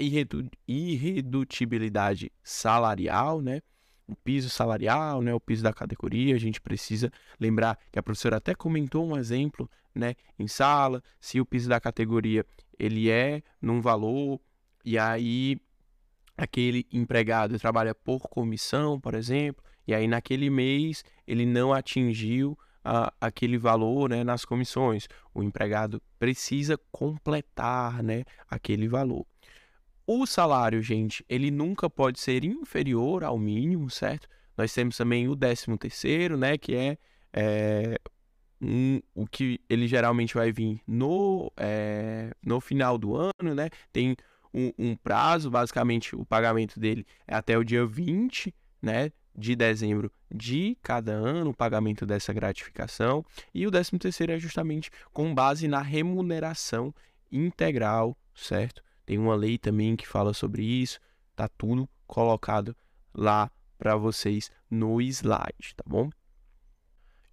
irredutibilidade 0.67 2.31
salarial, 2.43 3.41
né? 3.41 3.61
o 4.11 4.15
piso 4.15 4.49
salarial, 4.49 5.21
né, 5.21 5.33
o 5.33 5.39
piso 5.39 5.63
da 5.63 5.73
categoria, 5.73 6.35
a 6.35 6.39
gente 6.39 6.59
precisa 6.59 7.09
lembrar 7.39 7.79
que 7.89 7.97
a 7.97 8.03
professora 8.03 8.37
até 8.37 8.53
comentou 8.53 9.07
um 9.07 9.17
exemplo, 9.17 9.69
né, 9.95 10.15
em 10.37 10.47
sala, 10.47 11.01
se 11.19 11.39
o 11.39 11.45
piso 11.45 11.69
da 11.69 11.79
categoria 11.79 12.45
ele 12.77 13.09
é 13.09 13.41
num 13.61 13.79
valor 13.79 14.39
e 14.83 14.97
aí 14.97 15.57
aquele 16.37 16.85
empregado 16.91 17.57
trabalha 17.57 17.95
por 17.95 18.21
comissão, 18.21 18.99
por 18.99 19.13
exemplo, 19.13 19.63
e 19.87 19.93
aí 19.93 20.07
naquele 20.07 20.49
mês 20.49 21.03
ele 21.25 21.45
não 21.45 21.73
atingiu 21.73 22.57
a, 22.83 23.13
aquele 23.19 23.57
valor 23.57 24.09
né, 24.09 24.23
nas 24.23 24.45
comissões. 24.45 25.07
O 25.33 25.43
empregado 25.43 26.01
precisa 26.19 26.79
completar 26.91 28.03
né, 28.03 28.23
aquele 28.49 28.87
valor. 28.87 29.25
O 30.05 30.25
salário, 30.25 30.81
gente, 30.81 31.23
ele 31.29 31.51
nunca 31.51 31.89
pode 31.89 32.19
ser 32.19 32.43
inferior 32.43 33.23
ao 33.23 33.37
mínimo, 33.37 33.89
certo? 33.89 34.27
Nós 34.57 34.73
temos 34.73 34.97
também 34.97 35.27
o 35.27 35.35
13 35.35 35.77
terceiro, 35.77 36.37
né, 36.37 36.57
que 36.57 36.75
é, 36.75 36.97
é 37.33 37.97
um, 38.61 39.01
o 39.15 39.25
que 39.25 39.59
ele 39.69 39.87
geralmente 39.87 40.35
vai 40.35 40.51
vir 40.51 40.79
no, 40.85 41.51
é, 41.57 42.31
no 42.45 42.61
final 42.61 42.97
do 42.97 43.15
ano, 43.15 43.55
né? 43.55 43.69
Tem 43.91 44.15
um, 44.53 44.71
um, 44.77 44.95
prazo, 44.95 45.49
basicamente 45.49 46.15
o 46.15 46.25
pagamento 46.25 46.79
dele 46.79 47.05
é 47.27 47.35
até 47.35 47.57
o 47.57 47.63
dia 47.63 47.85
20, 47.85 48.53
né? 48.81 49.11
De 49.35 49.55
dezembro 49.55 50.11
de 50.29 50.77
cada 50.83 51.13
ano, 51.13 51.51
o 51.51 51.55
pagamento 51.55 52.05
dessa 52.05 52.33
gratificação. 52.33 53.25
E 53.53 53.65
o 53.65 53.71
13 53.71 53.97
terceiro 53.97 54.33
é 54.33 54.39
justamente 54.39 54.91
com 55.13 55.33
base 55.33 55.67
na 55.67 55.81
remuneração 55.81 56.93
integral, 57.31 58.17
certo? 58.35 58.83
Tem 59.05 59.17
uma 59.17 59.35
lei 59.35 59.57
também 59.57 59.95
que 59.95 60.07
fala 60.07 60.33
sobre 60.33 60.63
isso. 60.63 60.99
Tá 61.35 61.47
tudo 61.47 61.89
colocado 62.05 62.75
lá 63.13 63.49
para 63.77 63.95
vocês 63.95 64.51
no 64.69 65.01
slide, 65.01 65.75
tá 65.75 65.83
bom? 65.87 66.09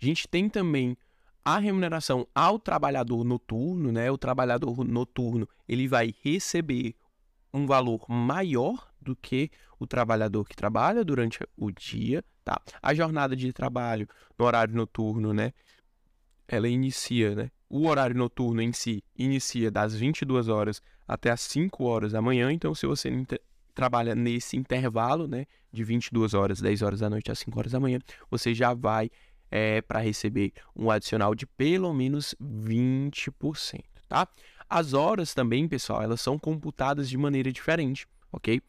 A 0.01 0.05
gente 0.05 0.29
tem 0.29 0.49
também 0.49 0.97
a 1.45 1.59
remuneração 1.59 2.27
ao 2.35 2.59
trabalhador 2.59 3.25
noturno, 3.25 3.91
né? 3.91 4.11
O 4.11 4.19
trabalhador 4.19 4.85
noturno, 4.85 5.49
ele 5.69 5.89
vai 5.89 6.15
receber 6.23 6.95
um 7.53 7.67
valor 7.67 8.05
maior 8.09 8.88
do 9.01 9.17
que 9.17 9.51
o 9.79 9.87
trabalhador 9.87 10.45
que 10.45 10.57
trabalha 10.57 11.05
durante 11.05 11.39
o 11.57 11.71
dia, 11.71 12.25
tá? 12.45 12.61
A 12.83 12.95
jornada 12.95 13.37
de 13.37 13.53
trabalho 13.53 14.09
no 14.39 14.45
horário 14.45 14.75
noturno, 14.75 15.33
né? 15.33 15.53
Ela 16.47 16.69
inicia, 16.69 17.35
né? 17.35 17.51
O 17.69 17.87
horário 17.87 18.17
noturno 18.17 18.63
em 18.63 18.73
si 18.73 19.03
inicia 19.17 19.71
das 19.71 19.95
22 19.95 20.49
horas 20.49 20.83
até 21.07 21.31
as 21.31 21.41
5 21.43 21.85
horas 21.85 22.13
da 22.13 22.23
manhã. 22.23 22.51
Então, 22.51 22.75
se 22.75 22.87
você 22.87 23.11
trabalha 23.75 24.15
nesse 24.15 24.57
intervalo, 24.57 25.29
né, 25.29 25.47
de 25.73 25.85
22 25.85 26.35
horas, 26.35 26.61
10 26.61 26.83
horas 26.83 27.01
da 27.01 27.09
noite 27.09 27.31
às 27.31 27.39
5 27.39 27.59
horas 27.59 27.73
da 27.73 27.79
manhã, 27.79 27.99
você 28.31 28.53
já 28.55 28.75
vai 28.75 29.11
é, 29.51 29.81
para 29.81 30.01
receber 30.01 30.53
um 30.75 30.91
adicional 30.91 31.35
de 31.35 31.47
pelo 31.47 31.93
menos 31.95 32.35
20%, 32.43 33.81
tá? 34.09 34.29
As 34.69 34.93
horas 34.93 35.33
também, 35.33 35.67
pessoal, 35.67 36.03
elas 36.03 36.21
são 36.21 36.39
computadas 36.39 37.09
de 37.09 37.17
maneira 37.17 37.51
diferente, 37.51 38.07
ok? 38.33 38.61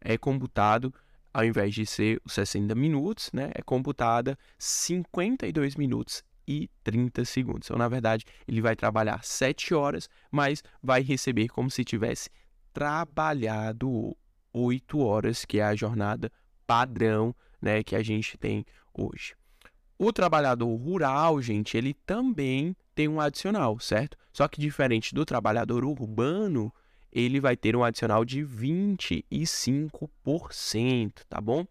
É 0.00 0.18
computado, 0.18 0.92
ao 1.32 1.44
invés 1.44 1.74
de 1.74 1.86
ser 1.86 2.20
os 2.24 2.32
60 2.32 2.74
minutos, 2.74 3.30
né, 3.32 3.50
é 3.54 3.62
computada 3.62 4.38
52 4.58 5.76
minutos 5.76 6.22
e 6.46 6.70
30 6.82 7.24
segundos. 7.24 7.68
Então, 7.68 7.78
na 7.78 7.88
verdade, 7.88 8.24
ele 8.46 8.60
vai 8.60 8.76
trabalhar 8.76 9.24
7 9.24 9.74
horas, 9.74 10.08
mas 10.30 10.62
vai 10.82 11.02
receber 11.02 11.48
como 11.48 11.70
se 11.70 11.84
tivesse 11.84 12.30
trabalhado 12.72 14.16
8 14.52 14.98
horas, 14.98 15.44
que 15.44 15.58
é 15.58 15.64
a 15.64 15.74
jornada 15.74 16.30
padrão 16.66 17.34
né, 17.60 17.82
que 17.82 17.96
a 17.96 18.02
gente 18.02 18.36
tem 18.36 18.64
hoje. 18.92 19.34
O 19.98 20.12
trabalhador 20.12 20.74
rural, 20.76 21.40
gente, 21.40 21.76
ele 21.76 21.94
também 21.94 22.76
tem 22.94 23.08
um 23.08 23.20
adicional, 23.20 23.78
certo? 23.78 24.16
Só 24.32 24.46
que 24.48 24.60
diferente 24.60 25.14
do 25.14 25.24
trabalhador 25.24 25.84
urbano, 25.84 26.72
ele 27.14 27.40
vai 27.40 27.56
ter 27.56 27.76
um 27.76 27.84
adicional 27.84 28.24
de 28.24 28.44
25%, 28.44 31.22
tá 31.28 31.40
bom? 31.40 31.64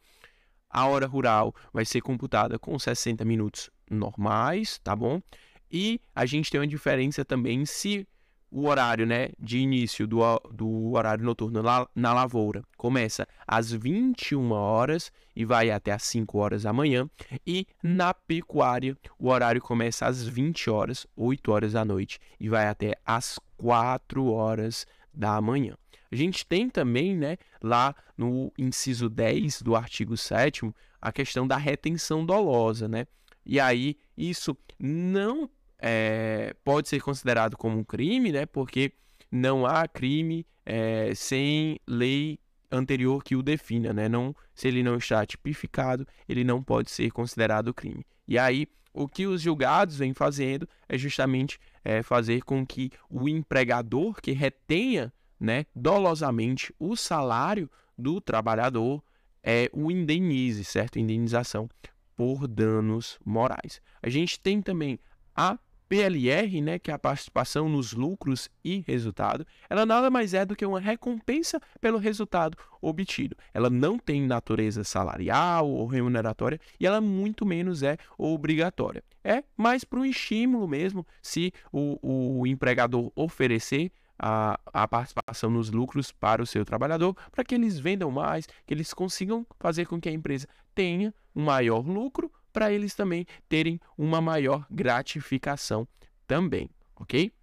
A 0.70 0.88
hora 0.88 1.06
rural 1.06 1.54
vai 1.72 1.84
ser 1.86 2.02
computada 2.02 2.58
com 2.58 2.80
60 2.80 3.26
minutos 3.26 3.70
normais, 3.90 4.80
tá 4.80 4.96
bom? 4.96 5.22
E 5.70 6.00
a 6.16 6.26
gente 6.26 6.50
tem 6.50 6.62
uma 6.62 6.68
diferença 6.68 7.26
também 7.26 7.66
se 7.66 8.08
o 8.54 8.68
horário 8.68 9.08
né, 9.08 9.30
de 9.40 9.58
início 9.58 10.06
do, 10.06 10.20
do 10.52 10.92
horário 10.92 11.26
noturno 11.26 11.64
na, 11.64 11.88
na 11.96 12.14
lavoura 12.14 12.64
começa 12.78 13.28
às 13.48 13.72
21 13.72 14.52
horas 14.52 15.12
e 15.36 15.44
vai 15.44 15.72
até 15.72 15.92
às 15.92 16.04
5 16.04 16.38
horas 16.38 16.62
da 16.62 16.72
manhã. 16.72 17.10
E 17.46 17.66
na 17.82 18.14
pecuária, 18.14 18.96
o 19.18 19.30
horário 19.30 19.60
começa 19.60 20.06
às 20.06 20.24
20 20.24 20.70
horas, 20.70 21.08
8 21.16 21.52
horas 21.52 21.74
da 21.74 21.84
noite, 21.84 22.20
e 22.40 22.48
vai 22.48 22.68
até 22.68 22.96
às 23.04 23.40
4 23.58 24.32
horas 24.32 24.86
da 25.14 25.40
manhã. 25.42 25.76
A 26.12 26.16
gente 26.16 26.46
tem 26.46 26.70
também, 26.70 27.16
né, 27.16 27.38
lá 27.62 27.96
no 28.18 28.52
inciso 28.58 29.10
10 29.10 29.62
do 29.62 29.76
artigo 29.76 30.16
7 30.16 30.72
a 31.02 31.12
questão 31.12 31.48
da 31.48 31.58
retenção 31.58 32.26
dolosa, 32.26 32.88
né? 32.88 33.08
E 33.46 33.60
aí, 33.60 33.98
isso 34.18 34.56
não 34.80 35.50
é, 35.80 36.56
pode 36.64 36.88
ser 36.88 37.02
considerado 37.02 37.58
como 37.58 37.78
um 37.78 37.84
crime, 37.84 38.32
né? 38.32 38.46
Porque 38.46 38.94
não 39.30 39.66
há 39.66 39.88
crime 39.88 40.46
é, 40.66 41.14
sem 41.14 41.78
lei 41.86 42.40
anterior 42.72 43.24
que 43.24 43.36
o 43.36 43.44
defina, 43.44 43.92
né? 43.92 44.08
Não, 44.08 44.36
se 44.56 44.68
ele 44.68 44.82
não 44.82 44.96
está 44.96 45.26
tipificado, 45.26 46.08
ele 46.28 46.44
não 46.44 46.64
pode 46.64 46.90
ser 46.90 47.12
considerado 47.12 47.74
crime. 47.74 48.06
E 48.28 48.38
aí, 48.38 48.68
o 48.94 49.08
que 49.08 49.26
os 49.26 49.42
julgados 49.42 49.98
vêm 49.98 50.14
fazendo 50.14 50.70
é 50.88 50.98
justamente 50.98 51.60
é, 51.84 52.02
fazer 52.02 52.44
com 52.44 52.66
que 52.66 52.92
o 53.10 53.28
empregador 53.28 54.22
que 54.22 54.32
retenha 54.32 55.12
né, 55.40 55.66
dolosamente 55.76 56.74
o 56.80 56.96
salário 56.96 57.70
do 57.98 58.22
trabalhador 58.22 59.04
é, 59.44 59.70
o 59.74 59.92
indenize, 59.92 60.64
certo? 60.64 60.98
Indenização 60.98 61.70
por 62.16 62.48
danos 62.48 63.20
morais. 63.26 63.82
A 64.02 64.10
gente 64.10 64.40
tem 64.40 64.62
também 64.62 64.98
a 65.36 65.60
PLR, 65.94 66.60
né, 66.60 66.80
que 66.80 66.90
é 66.90 66.94
a 66.96 66.98
participação 66.98 67.70
nos 67.70 67.94
lucros 67.94 68.50
e 68.66 68.84
resultado, 68.88 69.46
ela 69.70 69.86
nada 69.86 70.10
mais 70.10 70.34
é 70.34 70.44
do 70.44 70.56
que 70.56 70.66
uma 70.66 70.80
recompensa 70.80 71.62
pelo 71.80 72.00
resultado 72.00 72.58
obtido. 72.82 73.38
Ela 73.54 73.70
não 73.70 74.00
tem 74.00 74.26
natureza 74.26 74.84
salarial 74.84 75.70
ou 75.70 75.86
remuneratória 75.86 76.60
e 76.80 76.88
ela 76.88 77.00
muito 77.00 77.46
menos 77.46 77.84
é 77.84 77.96
obrigatória. 78.18 79.04
É 79.24 79.44
mais 79.56 79.84
para 79.84 80.00
um 80.00 80.06
estímulo 80.06 80.68
mesmo, 80.68 81.06
se 81.22 81.54
o, 81.72 82.40
o 82.40 82.48
empregador 82.48 83.12
oferecer 83.16 83.92
a, 84.18 84.60
a, 84.66 84.88
participação 84.88 85.52
nos 85.52 85.70
lucros 85.70 86.12
para 86.12 86.42
o 86.42 86.48
seu 86.48 86.66
trabalhador, 86.66 87.16
para 87.32 87.44
que 87.44 87.54
eles 87.54 87.78
vendam 87.78 88.10
mais, 88.10 88.48
que 88.66 88.74
eles 88.74 88.96
consigam 88.96 89.46
fazer 89.60 89.86
com 89.86 90.02
que 90.02 90.10
a 90.10 90.12
empresa 90.12 90.48
tenha 90.74 91.14
um 91.36 91.44
maior 91.44 91.86
lucro 91.86 92.32
para 92.54 92.72
eles 92.72 92.94
também 92.94 93.26
terem 93.50 93.80
uma 93.98 94.22
maior 94.22 94.66
gratificação 94.70 95.88
também, 96.28 96.70
ok? 96.96 97.34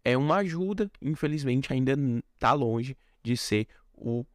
é 0.04 0.18
uma 0.18 0.38
ajuda, 0.38 0.92
infelizmente 1.02 1.72
ainda 1.72 1.94
está 2.36 2.54
longe 2.54 2.98
de 3.22 3.38
ser 3.38 3.68
o 3.96 4.26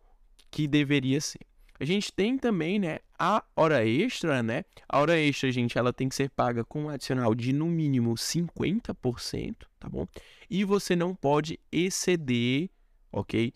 que 0.51 0.67
deveria 0.67 1.21
ser. 1.21 1.41
A 1.81 1.85
gente 1.85 2.13
tem 2.13 2.37
também, 2.37 2.79
né, 2.79 2.99
a 3.17 3.45
hora 3.55 3.87
extra, 3.87 4.43
né? 4.43 4.65
A 4.89 4.99
hora 4.99 5.17
extra, 5.19 5.51
gente, 5.53 5.79
ela 5.79 5.93
tem 5.93 6.09
que 6.09 6.15
ser 6.15 6.29
paga 6.31 6.65
com 6.65 6.85
um 6.85 6.89
adicional 6.89 7.35
de 7.35 7.53
no 7.53 7.67
mínimo 7.67 8.15
50%, 8.15 9.55
tá 9.79 9.89
bom? 9.89 10.07
E 10.51 10.65
você 10.65 10.97
não 10.97 11.15
pode 11.15 11.59
exceder, 11.71 12.69
ok? 13.13 13.53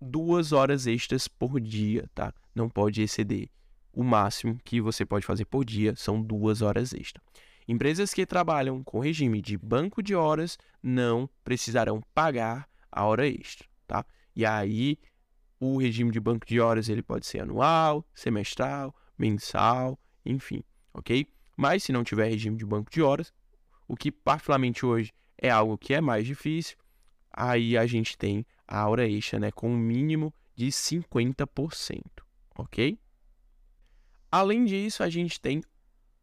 Duas 0.00 0.50
horas 0.50 0.88
extras 0.88 1.28
por 1.28 1.60
dia, 1.60 2.08
tá? 2.14 2.34
Não 2.52 2.68
pode 2.68 3.00
exceder. 3.00 3.48
O 3.92 4.02
máximo 4.02 4.58
que 4.64 4.80
você 4.80 5.04
pode 5.04 5.24
fazer 5.24 5.44
por 5.44 5.64
dia 5.64 5.94
são 5.94 6.20
duas 6.20 6.62
horas 6.62 6.92
extras. 6.92 7.24
Empresas 7.68 8.12
que 8.12 8.26
trabalham 8.26 8.82
com 8.82 8.98
regime 8.98 9.40
de 9.40 9.56
banco 9.56 10.02
de 10.02 10.16
horas 10.16 10.58
não 10.82 11.30
precisarão 11.44 12.02
pagar 12.12 12.68
a 12.90 13.04
hora 13.04 13.26
extra, 13.28 13.68
tá? 13.86 14.04
E 14.34 14.44
aí 14.44 14.98
o 15.64 15.78
regime 15.78 16.10
de 16.10 16.18
banco 16.18 16.44
de 16.44 16.58
horas 16.58 16.88
ele 16.88 17.04
pode 17.04 17.24
ser 17.24 17.38
anual, 17.38 18.04
semestral, 18.12 18.92
mensal, 19.16 19.96
enfim, 20.26 20.64
ok? 20.92 21.24
Mas 21.56 21.84
se 21.84 21.92
não 21.92 22.02
tiver 22.02 22.26
regime 22.26 22.56
de 22.56 22.66
banco 22.66 22.90
de 22.90 23.00
horas, 23.00 23.32
o 23.86 23.94
que 23.94 24.10
particularmente 24.10 24.84
hoje 24.84 25.12
é 25.38 25.48
algo 25.50 25.78
que 25.78 25.94
é 25.94 26.00
mais 26.00 26.26
difícil, 26.26 26.76
aí 27.32 27.78
a 27.78 27.86
gente 27.86 28.18
tem 28.18 28.44
a 28.66 28.88
hora 28.88 29.08
extra, 29.08 29.38
né, 29.38 29.52
com 29.52 29.70
um 29.70 29.76
mínimo 29.76 30.34
de 30.56 30.66
50%, 30.66 32.00
ok? 32.58 32.98
Além 34.32 34.64
disso, 34.64 35.04
a 35.04 35.08
gente 35.08 35.40
tem 35.40 35.62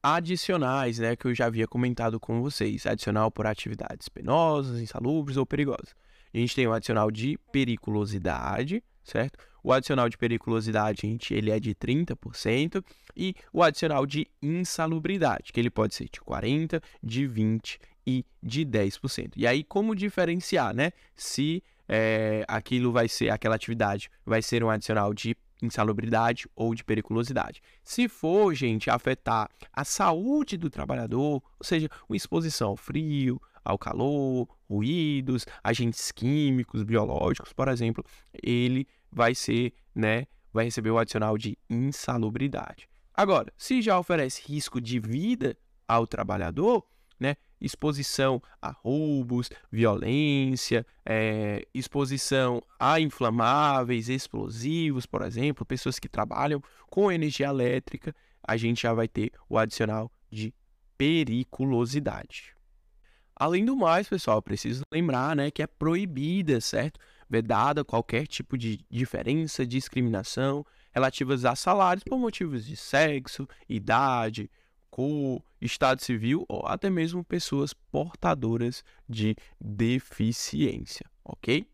adicionais, 0.04 1.00
né, 1.00 1.16
que 1.16 1.28
eu 1.28 1.34
já 1.34 1.46
havia 1.46 1.66
comentado 1.66 2.20
com 2.20 2.42
vocês, 2.42 2.86
adicional 2.86 3.32
por 3.32 3.48
atividades 3.48 4.10
penosas, 4.10 4.82
insalubres 4.82 5.38
ou 5.38 5.46
perigosas. 5.46 5.96
A 6.34 6.38
gente 6.38 6.54
tem 6.54 6.68
o 6.68 6.74
adicional 6.74 7.10
de 7.10 7.38
periculosidade, 7.54 8.84
certo? 9.04 9.38
O 9.64 9.74
adicional 9.74 10.08
de 10.08 10.18
periculosidade, 10.18 11.02
gente, 11.02 11.34
ele 11.34 11.52
é 11.52 11.60
de 11.60 11.76
30% 11.76 12.84
e 13.16 13.36
o 13.52 13.62
adicional 13.62 14.06
de 14.06 14.28
insalubridade, 14.42 15.52
que 15.52 15.60
ele 15.60 15.70
pode 15.70 15.94
ser 15.94 16.06
de 16.06 16.22
40, 16.22 16.82
de 17.04 17.28
20 17.28 17.80
e 18.08 18.26
de 18.42 18.66
10%. 18.66 19.34
E 19.36 19.46
aí 19.46 19.64
como 19.64 19.96
diferenciar, 19.96 20.74
né? 20.74 20.92
Se 21.16 21.62
é, 21.88 22.46
aquilo 22.48 22.92
vai 22.92 23.10
ser 23.10 23.32
aquela 23.32 23.56
atividade 23.56 24.10
vai 24.26 24.42
ser 24.42 24.64
um 24.64 24.70
adicional 24.70 25.14
de 25.14 25.36
insalubridade 25.62 26.48
ou 26.56 26.74
de 26.74 26.84
periculosidade. 26.84 27.62
Se 27.84 28.08
for, 28.08 28.54
gente, 28.54 28.90
afetar 28.90 29.50
a 29.74 29.84
saúde 29.84 30.56
do 30.56 30.70
trabalhador, 30.70 31.44
ou 31.60 31.64
seja, 31.64 31.90
uma 32.08 32.16
exposição 32.16 32.70
ao 32.70 32.78
frio, 32.78 33.42
ao 33.64 33.78
calor, 33.78 34.48
ruídos, 34.70 35.46
agentes 35.64 36.12
químicos, 36.12 36.84
biológicos, 36.84 37.52
por 37.54 37.68
exemplo, 37.68 38.04
ele 38.44 38.88
vai 39.12 39.34
ser, 39.34 39.74
né, 39.96 40.28
vai 40.54 40.66
receber 40.66 40.92
o 40.92 40.98
adicional 40.98 41.38
de 41.38 41.58
insalubridade. 41.70 42.88
Agora, 43.14 43.52
se 43.58 43.82
já 43.82 44.00
oferece 44.00 44.44
risco 44.48 44.80
de 44.80 45.00
vida 45.00 45.58
ao 45.88 46.06
trabalhador, 46.06 46.86
né, 47.20 47.36
exposição 47.60 48.42
a 48.62 48.72
roubos, 48.72 49.50
violência, 49.72 50.86
é, 51.06 51.68
exposição 51.74 52.62
a 52.80 53.00
inflamáveis, 53.00 54.08
explosivos, 54.08 55.06
por 55.06 55.22
exemplo, 55.24 55.66
pessoas 55.66 56.00
que 56.00 56.08
trabalham 56.08 56.64
com 56.90 57.12
energia 57.12 57.48
elétrica, 57.48 58.16
a 58.42 58.56
gente 58.56 58.84
já 58.84 58.94
vai 58.94 59.08
ter 59.08 59.32
o 59.50 59.58
adicional 59.58 60.12
de 60.32 60.54
periculosidade. 60.98 62.56
Além 63.40 63.64
do 63.64 63.74
mais, 63.74 64.10
pessoal, 64.10 64.42
preciso 64.42 64.84
lembrar 64.94 65.34
né, 65.34 65.50
que 65.50 65.64
é 65.64 65.68
proibida, 65.68 66.60
certo? 66.60 67.00
Vedada 67.30 67.86
qualquer 67.86 68.28
tipo 68.28 68.58
de 68.58 68.86
diferença, 68.92 69.66
discriminação 69.66 70.66
relativas 70.92 71.46
a 71.46 71.56
salários 71.56 72.04
por 72.04 72.20
motivos 72.20 72.66
de 72.66 72.76
sexo, 72.76 73.48
idade, 73.70 74.52
cor, 74.90 75.42
estado 75.62 76.04
civil 76.04 76.46
ou 76.50 76.68
até 76.68 76.90
mesmo 76.90 77.24
pessoas 77.24 77.74
portadoras 77.74 78.84
de 79.08 79.38
deficiência, 79.58 81.10
ok? 81.24 81.66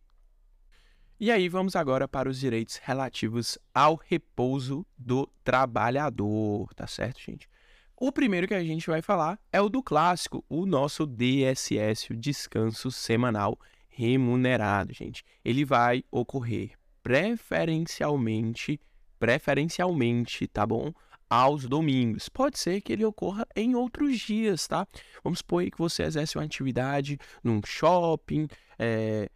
E 1.20 1.32
aí 1.32 1.50
vamos 1.50 1.76
agora 1.76 2.08
para 2.08 2.30
os 2.30 2.40
direitos 2.40 2.76
relativos 2.84 3.58
ao 3.74 3.96
repouso 3.96 4.86
do 4.96 5.26
trabalhador, 5.44 6.72
tá 6.76 6.86
certo, 6.86 7.22
gente? 7.22 7.50
O 7.98 8.12
primeiro 8.12 8.46
que 8.46 8.54
a 8.54 8.62
gente 8.62 8.88
vai 8.88 9.02
falar 9.02 9.40
é 9.54 9.62
o 9.62 9.70
do 9.70 9.82
clássico, 9.82 10.44
o 10.50 10.66
nosso 10.66 11.06
DSS, 11.06 12.12
o 12.12 12.16
descanso 12.18 12.92
semanal 12.92 13.58
remunerado, 13.88 14.94
gente. 14.94 15.24
Ele 15.46 15.64
vai 15.64 16.04
ocorrer 16.12 16.72
preferencialmente, 17.02 18.82
preferencialmente, 19.18 20.46
tá 20.46 20.66
bom? 20.68 20.92
Aos 21.30 21.70
domingos. 21.70 22.28
Pode 22.28 22.60
ser 22.60 22.82
que 22.82 22.92
ele 22.92 23.06
ocorra 23.06 23.48
em 23.56 23.76
outros 23.76 24.20
dias, 24.20 24.68
tá? 24.68 24.86
Vamos 25.24 25.40
supor 25.40 25.64
que 25.64 25.78
você 25.78 26.04
exerce 26.04 26.38
uma 26.38 26.44
atividade 26.44 27.18
num 27.42 27.62
shopping, 27.66 28.48
é, 28.78 29.30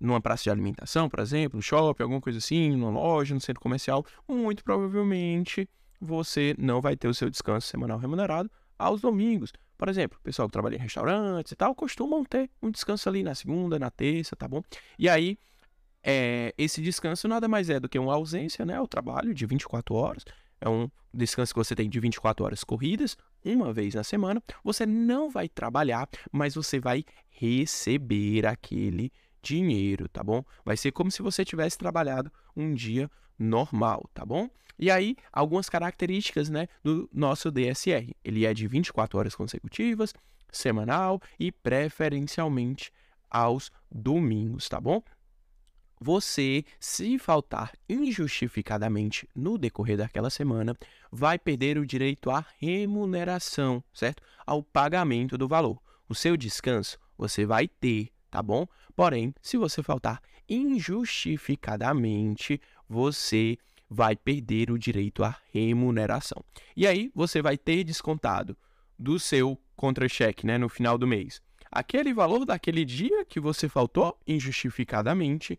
numa 0.00 0.20
praça 0.20 0.42
de 0.42 0.50
alimentação, 0.50 1.08
por 1.08 1.20
exemplo, 1.20 1.62
shopping, 1.62 2.02
alguma 2.02 2.20
coisa 2.20 2.38
assim, 2.38 2.70
numa 2.70 2.90
loja, 2.90 3.34
no 3.34 3.40
centro 3.40 3.62
comercial. 3.62 4.04
Muito 4.28 4.64
provavelmente 4.64 5.68
você 6.00 6.54
não 6.58 6.80
vai 6.80 6.96
ter 6.96 7.08
o 7.08 7.14
seu 7.14 7.28
descanso 7.28 7.68
semanal 7.68 7.98
remunerado 7.98 8.50
aos 8.78 9.00
domingos. 9.00 9.52
Por 9.76 9.88
exemplo, 9.88 10.18
o 10.18 10.22
pessoal 10.22 10.48
que 10.48 10.52
trabalha 10.52 10.76
em 10.76 10.78
restaurantes 10.78 11.52
e 11.52 11.56
tal, 11.56 11.74
costumam 11.74 12.24
ter 12.24 12.50
um 12.62 12.70
descanso 12.70 13.08
ali 13.08 13.22
na 13.22 13.34
segunda, 13.34 13.78
na 13.78 13.90
terça, 13.90 14.34
tá 14.36 14.48
bom? 14.48 14.62
E 14.98 15.08
aí, 15.08 15.38
é, 16.02 16.54
esse 16.56 16.80
descanso 16.80 17.28
nada 17.28 17.48
mais 17.48 17.68
é 17.70 17.78
do 17.78 17.88
que 17.88 17.98
uma 17.98 18.14
ausência, 18.14 18.64
né? 18.64 18.80
O 18.80 18.86
trabalho 18.86 19.34
de 19.34 19.46
24 19.46 19.94
horas. 19.94 20.24
É 20.60 20.68
um 20.68 20.90
descanso 21.12 21.52
que 21.52 21.58
você 21.58 21.74
tem 21.74 21.88
de 21.88 21.98
24 21.98 22.44
horas 22.44 22.62
corridas, 22.64 23.16
uma 23.44 23.72
vez 23.72 23.94
na 23.94 24.04
semana. 24.04 24.42
Você 24.62 24.84
não 24.84 25.30
vai 25.30 25.48
trabalhar, 25.48 26.08
mas 26.30 26.54
você 26.54 26.78
vai 26.78 27.04
receber 27.30 28.46
aquele 28.46 29.10
dinheiro, 29.42 30.08
tá 30.08 30.22
bom? 30.22 30.44
Vai 30.64 30.76
ser 30.76 30.92
como 30.92 31.10
se 31.10 31.22
você 31.22 31.44
tivesse 31.44 31.78
trabalhado 31.78 32.30
um 32.54 32.74
dia 32.74 33.10
normal, 33.40 34.08
tá 34.12 34.24
bom? 34.24 34.48
E 34.78 34.90
aí, 34.90 35.16
algumas 35.32 35.68
características, 35.68 36.48
né, 36.48 36.68
do 36.82 37.08
nosso 37.12 37.50
DSR. 37.50 38.14
Ele 38.24 38.46
é 38.46 38.54
de 38.54 38.66
24 38.66 39.18
horas 39.18 39.34
consecutivas, 39.34 40.14
semanal 40.50 41.20
e 41.38 41.50
preferencialmente 41.50 42.92
aos 43.28 43.70
domingos, 43.90 44.68
tá 44.68 44.80
bom? 44.80 45.02
Você, 46.02 46.64
se 46.78 47.18
faltar 47.18 47.72
injustificadamente 47.86 49.28
no 49.34 49.58
decorrer 49.58 49.98
daquela 49.98 50.30
semana, 50.30 50.74
vai 51.12 51.38
perder 51.38 51.76
o 51.76 51.86
direito 51.86 52.30
à 52.30 52.42
remuneração, 52.58 53.84
certo? 53.92 54.22
Ao 54.46 54.62
pagamento 54.62 55.36
do 55.36 55.46
valor. 55.46 55.78
O 56.08 56.14
seu 56.14 56.38
descanso 56.38 56.98
você 57.18 57.44
vai 57.44 57.68
ter, 57.68 58.08
tá 58.30 58.42
bom? 58.42 58.66
Porém, 58.96 59.34
se 59.42 59.58
você 59.58 59.82
faltar 59.82 60.22
injustificadamente, 60.48 62.58
você 62.90 63.56
vai 63.88 64.16
perder 64.16 64.68
o 64.68 64.78
direito 64.78 65.22
à 65.22 65.36
remuneração. 65.52 66.44
E 66.76 66.88
aí 66.88 67.12
você 67.14 67.40
vai 67.40 67.56
ter 67.56 67.84
descontado 67.84 68.56
do 68.98 69.16
seu 69.18 69.56
contra-cheque, 69.76 70.44
né, 70.44 70.58
no 70.58 70.68
final 70.68 70.98
do 70.98 71.06
mês, 71.06 71.40
aquele 71.70 72.12
valor 72.12 72.44
daquele 72.44 72.84
dia 72.84 73.24
que 73.24 73.38
você 73.38 73.68
faltou 73.68 74.18
injustificadamente, 74.26 75.56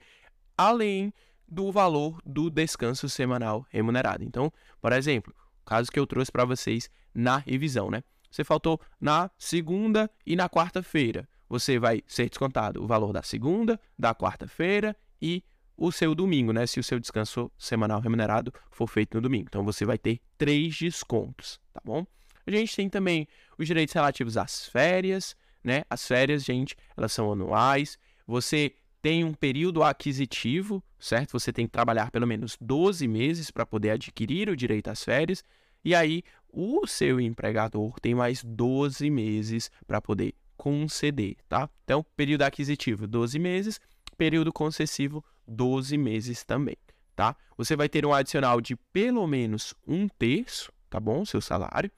além 0.57 1.13
do 1.47 1.71
valor 1.71 2.21
do 2.25 2.49
descanso 2.49 3.07
semanal 3.07 3.65
remunerado. 3.69 4.23
Então, 4.23 4.51
por 4.81 4.91
exemplo, 4.91 5.33
o 5.61 5.65
caso 5.65 5.89
que 5.91 5.99
eu 5.99 6.05
trouxe 6.05 6.31
para 6.31 6.45
vocês 6.45 6.89
na 7.15 7.37
revisão, 7.37 7.89
né? 7.89 8.03
Você 8.29 8.43
faltou 8.43 8.79
na 8.99 9.31
segunda 9.37 10.09
e 10.25 10.35
na 10.35 10.47
quarta-feira. 10.47 11.27
Você 11.49 11.79
vai 11.79 12.01
ser 12.07 12.29
descontado 12.29 12.81
o 12.81 12.87
valor 12.87 13.11
da 13.11 13.23
segunda, 13.23 13.79
da 13.97 14.15
quarta-feira 14.15 14.95
e 15.21 15.43
o 15.81 15.91
seu 15.91 16.13
domingo, 16.13 16.53
né? 16.53 16.67
Se 16.67 16.79
o 16.79 16.83
seu 16.83 16.99
descanso 16.99 17.51
semanal 17.57 17.99
remunerado 17.99 18.53
for 18.69 18.85
feito 18.85 19.15
no 19.15 19.21
domingo. 19.21 19.47
Então 19.49 19.63
você 19.63 19.83
vai 19.83 19.97
ter 19.97 20.21
três 20.37 20.77
descontos, 20.77 21.59
tá 21.73 21.81
bom? 21.83 22.05
A 22.45 22.51
gente 22.51 22.75
tem 22.75 22.87
também 22.87 23.27
os 23.57 23.65
direitos 23.65 23.93
relativos 23.95 24.37
às 24.37 24.67
férias, 24.67 25.35
né? 25.63 25.83
As 25.89 26.07
férias, 26.07 26.43
gente, 26.43 26.75
elas 26.95 27.11
são 27.11 27.31
anuais. 27.31 27.97
Você 28.27 28.75
tem 29.01 29.23
um 29.23 29.33
período 29.33 29.81
aquisitivo, 29.81 30.83
certo? 30.99 31.31
Você 31.31 31.51
tem 31.51 31.65
que 31.65 31.71
trabalhar 31.71 32.11
pelo 32.11 32.27
menos 32.27 32.55
12 32.61 33.07
meses 33.07 33.49
para 33.49 33.65
poder 33.65 33.89
adquirir 33.89 34.49
o 34.49 34.55
direito 34.55 34.87
às 34.89 35.03
férias. 35.03 35.43
E 35.83 35.95
aí, 35.95 36.21
o 36.53 36.85
seu 36.85 37.19
empregador 37.19 37.99
tem 37.99 38.13
mais 38.13 38.43
12 38.43 39.09
meses 39.09 39.71
para 39.87 39.99
poder 39.99 40.35
conceder, 40.55 41.37
tá? 41.49 41.67
Então, 41.83 42.05
período 42.15 42.43
aquisitivo, 42.43 43.07
12 43.07 43.39
meses, 43.39 43.79
período 44.15 44.53
concessivo, 44.53 45.25
12 45.51 45.97
meses 45.97 46.43
também, 46.43 46.77
tá? 47.15 47.35
Você 47.57 47.75
vai 47.75 47.89
ter 47.89 48.05
um 48.05 48.13
adicional 48.13 48.61
de 48.61 48.75
pelo 48.75 49.27
menos 49.27 49.73
um 49.87 50.07
terço, 50.07 50.71
tá 50.89 50.99
bom? 50.99 51.25
Seu 51.25 51.41
salário. 51.41 51.91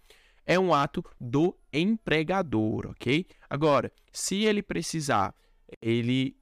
É 0.45 0.59
um 0.59 0.73
ato 0.73 1.03
do 1.19 1.55
empregador, 1.71 2.87
ok? 2.87 3.25
Agora, 3.49 3.91
se 4.11 4.43
ele 4.43 4.61
precisar, 4.61 5.33
ele 5.81 6.35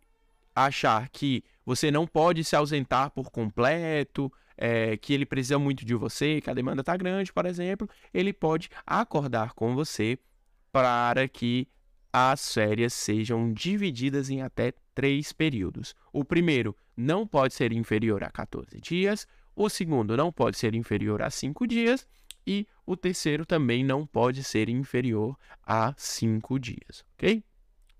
achar 0.55 1.07
que 1.09 1.43
você 1.65 1.91
não 1.91 2.07
pode 2.07 2.43
se 2.43 2.55
ausentar 2.55 3.11
por 3.11 3.29
completo, 3.29 4.31
é, 4.57 4.97
que 4.97 5.13
ele 5.13 5.25
precisa 5.25 5.59
muito 5.59 5.85
de 5.85 5.93
você, 5.93 6.41
que 6.41 6.49
a 6.49 6.53
demanda 6.53 6.81
está 6.81 6.97
grande, 6.97 7.31
por 7.31 7.45
exemplo, 7.45 7.87
ele 8.13 8.33
pode 8.33 8.69
acordar 8.85 9.53
com 9.53 9.75
você 9.75 10.17
para 10.71 11.27
que 11.27 11.67
as 12.11 12.53
férias 12.53 12.93
sejam 12.93 13.53
divididas 13.53 14.29
em 14.29 14.41
até 14.41 14.73
três 14.93 15.31
períodos. 15.31 15.95
O 16.11 16.25
primeiro 16.25 16.75
não 16.95 17.25
pode 17.25 17.53
ser 17.53 17.71
inferior 17.71 18.23
a 18.23 18.29
14 18.29 18.79
dias, 18.79 19.27
o 19.55 19.69
segundo 19.69 20.15
não 20.17 20.31
pode 20.31 20.57
ser 20.57 20.75
inferior 20.75 21.21
a 21.21 21.29
5 21.29 21.67
dias 21.67 22.07
e 22.45 22.67
o 22.85 22.97
terceiro 22.97 23.45
também 23.45 23.83
não 23.83 24.05
pode 24.05 24.43
ser 24.43 24.69
inferior 24.69 25.37
a 25.65 25.93
5 25.97 26.59
dias, 26.59 27.05
ok? 27.13 27.43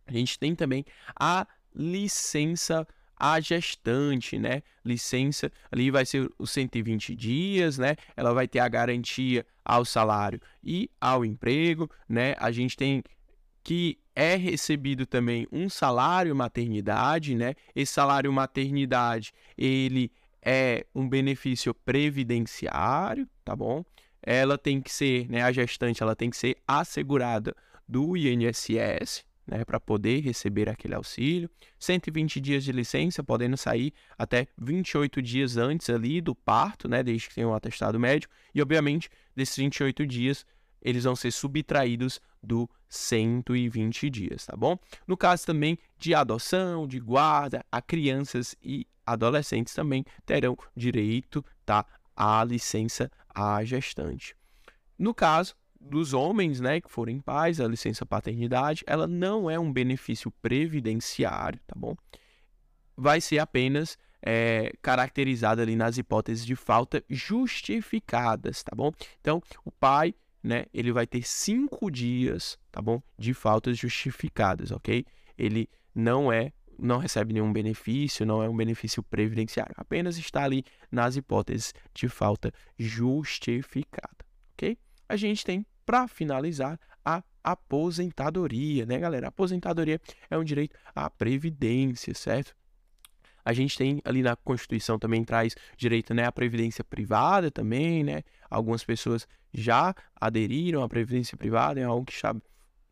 A 0.05 0.11
gente 0.11 0.37
tem 0.37 0.55
também 0.55 0.85
a 1.19 1.47
licença 1.73 2.85
a 3.21 3.39
gestante, 3.39 4.39
né? 4.39 4.63
Licença 4.83 5.51
ali 5.71 5.91
vai 5.91 6.03
ser 6.07 6.27
os 6.39 6.49
120 6.49 7.15
dias, 7.15 7.77
né? 7.77 7.95
Ela 8.17 8.33
vai 8.33 8.47
ter 8.47 8.57
a 8.57 8.67
garantia 8.67 9.45
ao 9.63 9.85
salário 9.85 10.41
e 10.63 10.89
ao 10.99 11.23
emprego, 11.23 11.87
né? 12.09 12.33
A 12.39 12.51
gente 12.51 12.75
tem 12.75 13.03
que 13.63 13.97
é 14.15 14.35
recebido 14.35 15.05
também 15.05 15.47
um 15.51 15.69
salário 15.69 16.35
maternidade, 16.35 17.35
né? 17.35 17.55
Esse 17.75 17.93
salário 17.93 18.31
maternidade, 18.31 19.33
ele 19.57 20.11
é 20.41 20.85
um 20.93 21.07
benefício 21.07 21.73
previdenciário, 21.73 23.27
tá 23.45 23.55
bom? 23.55 23.85
Ela 24.21 24.57
tem 24.57 24.81
que 24.81 24.91
ser, 24.91 25.29
né, 25.29 25.43
a 25.43 25.51
gestante, 25.51 26.01
ela 26.01 26.15
tem 26.15 26.29
que 26.29 26.37
ser 26.37 26.57
assegurada 26.67 27.55
do 27.87 28.15
INSS, 28.15 29.23
né, 29.45 29.65
para 29.65 29.79
poder 29.79 30.21
receber 30.21 30.69
aquele 30.69 30.95
auxílio. 30.95 31.49
120 31.79 32.39
dias 32.39 32.63
de 32.63 32.71
licença, 32.71 33.23
podendo 33.23 33.57
sair 33.57 33.93
até 34.17 34.47
28 34.57 35.21
dias 35.21 35.57
antes 35.57 35.89
ali 35.89 36.21
do 36.21 36.35
parto, 36.35 36.87
né, 36.87 37.03
desde 37.03 37.29
que 37.29 37.35
tenha 37.35 37.47
um 37.47 37.53
atestado 37.53 37.99
médico. 37.99 38.33
E, 38.53 38.61
obviamente, 38.61 39.09
desses 39.35 39.55
28 39.55 40.05
dias, 40.05 40.45
eles 40.81 41.03
vão 41.03 41.15
ser 41.15 41.31
subtraídos 41.31 42.19
do 42.41 42.69
120 42.91 44.09
dias, 44.09 44.45
tá 44.45 44.55
bom? 44.55 44.77
No 45.07 45.15
caso 45.15 45.45
também 45.45 45.79
de 45.97 46.13
adoção, 46.13 46.85
de 46.85 46.99
guarda, 46.99 47.65
a 47.71 47.81
crianças 47.81 48.53
e 48.61 48.85
adolescentes 49.05 49.73
também 49.73 50.03
terão 50.25 50.57
direito, 50.75 51.43
tá, 51.65 51.85
à 52.15 52.43
licença 52.43 53.09
à 53.33 53.63
gestante. 53.63 54.35
No 54.99 55.13
caso 55.13 55.55
dos 55.79 56.13
homens, 56.13 56.59
né, 56.59 56.81
que 56.81 56.91
forem 56.91 57.19
pais, 57.19 57.59
a 57.59 57.67
licença 57.67 58.05
paternidade, 58.05 58.83
ela 58.85 59.07
não 59.07 59.49
é 59.49 59.57
um 59.57 59.71
benefício 59.71 60.29
previdenciário, 60.41 61.59
tá 61.65 61.73
bom? 61.75 61.95
Vai 62.95 63.21
ser 63.21 63.39
apenas 63.39 63.97
é, 64.21 64.73
caracterizada 64.81 65.61
ali 65.61 65.75
nas 65.75 65.97
hipóteses 65.97 66.45
de 66.45 66.55
falta 66.55 67.03
justificadas, 67.09 68.61
tá 68.63 68.75
bom? 68.75 68.91
Então, 69.19 69.41
o 69.65 69.71
pai, 69.71 70.13
né, 70.43 70.65
ele 70.73 70.91
vai 70.91 71.05
ter 71.05 71.23
cinco 71.23 71.91
dias, 71.91 72.57
tá 72.71 72.81
bom, 72.81 73.01
de 73.17 73.33
faltas 73.33 73.77
justificadas, 73.77 74.71
ok? 74.71 75.05
Ele 75.37 75.69
não 75.93 76.31
é 76.31 76.51
não 76.79 76.97
recebe 76.97 77.31
nenhum 77.31 77.53
benefício, 77.53 78.25
não 78.25 78.41
é 78.41 78.49
um 78.49 78.57
benefício 78.57 79.03
previdenciário, 79.03 79.75
apenas 79.77 80.17
está 80.17 80.43
ali 80.43 80.63
nas 80.91 81.15
hipóteses 81.15 81.75
de 81.93 82.09
falta 82.09 82.51
justificada, 82.75 84.25
ok? 84.53 84.75
A 85.07 85.15
gente 85.15 85.45
tem 85.45 85.63
para 85.85 86.07
finalizar, 86.07 86.79
a 87.03 87.23
aposentadoria, 87.43 88.85
né, 88.85 88.97
galera? 88.99 89.27
A 89.27 89.29
aposentadoria 89.29 89.99
é 90.29 90.37
um 90.37 90.43
direito 90.43 90.75
à 90.95 91.09
previdência, 91.09 92.13
certo? 92.13 92.55
A 93.43 93.53
gente 93.53 93.77
tem 93.77 94.01
ali 94.03 94.21
na 94.21 94.35
Constituição 94.35 94.99
também 94.99 95.23
traz 95.23 95.55
direito 95.77 96.13
né, 96.13 96.25
à 96.25 96.31
previdência 96.31 96.83
privada 96.83 97.49
também, 97.49 98.03
né? 98.03 98.23
Algumas 98.49 98.83
pessoas 98.83 99.27
já 99.53 99.93
aderiram 100.15 100.83
à 100.83 100.89
previdência 100.89 101.37
privada, 101.37 101.79
é 101.79 101.83
algo 101.83 102.05
que 102.05 102.13
está 102.13 102.35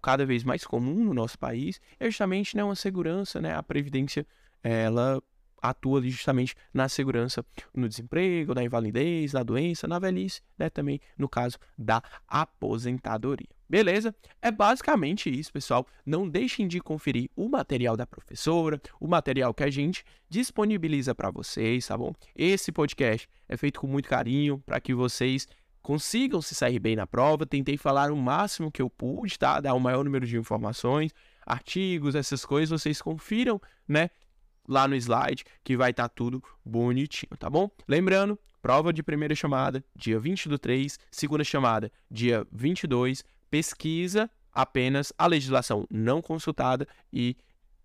cada 0.02 0.26
vez 0.26 0.44
mais 0.44 0.66
comum 0.66 1.04
no 1.04 1.14
nosso 1.14 1.38
país. 1.38 1.80
É 2.00 2.06
justamente 2.06 2.56
né, 2.56 2.64
uma 2.64 2.76
segurança, 2.76 3.42
né? 3.42 3.56
A 3.56 3.64
previdência, 3.64 4.26
ela 4.64 5.22
atua 5.62 6.02
justamente 6.02 6.56
na 6.74 6.88
segurança 6.88 7.46
no 7.76 7.88
desemprego, 7.88 8.54
na 8.54 8.64
invalidez, 8.64 9.34
na 9.34 9.44
doença, 9.44 9.88
na 9.88 10.00
velhice, 10.00 10.42
né? 10.58 10.70
Também 10.70 11.00
no 11.18 11.28
caso 11.28 11.58
da 11.78 12.02
aposentadoria. 12.28 13.59
Beleza? 13.70 14.16
É 14.42 14.50
basicamente 14.50 15.30
isso, 15.30 15.54
pessoal. 15.54 15.86
Não 16.04 16.28
deixem 16.28 16.68
de 16.68 16.80
conferir 16.80 17.30
o 17.36 17.48
material 17.48 17.96
da 17.96 18.08
professora, 18.08 18.82
o 19.00 19.08
material 19.08 19.54
que 19.54 19.64
a 19.64 19.70
gente 19.70 20.04
disponibiliza 20.28 21.14
para 21.14 21.30
vocês, 21.30 21.86
tá 21.86 21.96
bom? 21.96 22.14
Esse 22.36 22.72
podcast 22.72 23.30
é 23.48 23.56
feito 23.56 23.80
com 23.80 23.86
muito 23.86 24.10
carinho 24.10 24.58
para 24.66 24.80
que 24.82 24.94
vocês 24.94 25.48
consigam 25.84 26.42
se 26.42 26.56
sair 26.56 26.80
bem 26.80 26.96
na 26.96 27.06
prova. 27.06 27.46
Tentei 27.46 27.78
falar 27.78 28.12
o 28.12 28.18
máximo 28.18 28.72
que 28.72 28.82
eu 28.82 28.90
pude, 28.90 29.38
tá? 29.38 29.62
Dar 29.62 29.76
o 29.76 29.80
maior 29.80 30.04
número 30.04 30.26
de 30.26 30.36
informações, 30.36 31.14
artigos, 31.46 32.16
essas 32.16 32.44
coisas, 32.44 32.82
vocês 32.82 33.00
confiram, 33.00 33.62
né? 33.88 34.10
lá 34.70 34.88
no 34.88 34.96
slide 34.96 35.44
que 35.64 35.76
vai 35.76 35.90
estar 35.90 36.08
tá 36.08 36.14
tudo 36.16 36.44
bonitinho, 36.64 37.36
tá 37.38 37.50
bom? 37.50 37.70
Lembrando, 37.88 38.40
prova 38.62 38.94
de 38.94 39.02
primeira 39.02 39.34
chamada, 39.34 39.84
dia 39.96 40.20
20 40.20 40.48
do 40.48 40.60
3, 40.60 41.00
segunda 41.10 41.44
chamada, 41.44 41.92
dia 42.10 42.46
22, 42.52 43.24
pesquisa 43.50 44.30
apenas 44.52 45.14
a 45.18 45.26
legislação 45.28 45.86
não 45.90 46.22
consultada 46.22 46.88
e 47.12 47.36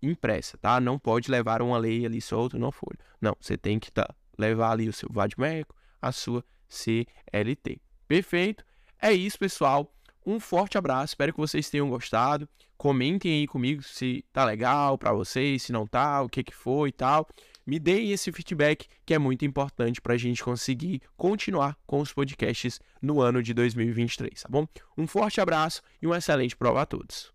impressa, 0.01 0.57
tá? 0.57 0.79
Não 0.79 0.99
pode 0.99 1.31
levar 1.31 1.61
uma 1.61 1.77
lei 1.77 2.05
ali 2.05 2.21
solta 2.21 2.57
na 2.57 2.71
folha. 2.71 2.99
Não, 3.19 3.35
você 3.39 3.57
tem 3.57 3.79
que 3.79 3.91
tá, 3.91 4.07
levar 4.37 4.71
ali 4.71 4.87
o 4.87 4.93
seu 4.93 5.09
vadmeco, 5.11 5.75
a 6.01 6.11
sua 6.11 6.43
CLT. 6.67 7.79
Perfeito? 8.07 8.63
É 9.01 9.11
isso, 9.11 9.37
pessoal. 9.39 9.91
Um 10.25 10.39
forte 10.39 10.77
abraço, 10.77 11.11
espero 11.11 11.33
que 11.33 11.39
vocês 11.39 11.69
tenham 11.69 11.89
gostado. 11.89 12.49
Comentem 12.77 13.31
aí 13.31 13.47
comigo 13.47 13.83
se 13.83 14.25
tá 14.33 14.43
legal 14.43 14.97
para 14.97 15.13
vocês, 15.13 15.63
se 15.63 15.71
não 15.71 15.85
tá, 15.85 16.21
o 16.21 16.29
que 16.29 16.43
que 16.43 16.53
foi 16.53 16.89
e 16.89 16.91
tal. 16.91 17.27
Me 17.67 17.79
deem 17.79 18.11
esse 18.11 18.31
feedback 18.31 18.85
que 19.03 19.13
é 19.13 19.17
muito 19.17 19.43
importante 19.43 19.99
para 19.99 20.13
a 20.13 20.17
gente 20.17 20.43
conseguir 20.43 21.01
continuar 21.17 21.75
com 21.87 21.99
os 21.99 22.13
podcasts 22.13 22.79
no 23.01 23.19
ano 23.19 23.41
de 23.41 23.55
2023, 23.55 24.43
tá 24.43 24.47
bom? 24.47 24.67
Um 24.95 25.07
forte 25.07 25.41
abraço 25.41 25.81
e 25.99 26.05
uma 26.05 26.19
excelente 26.19 26.55
prova 26.55 26.83
a 26.83 26.85
todos. 26.85 27.34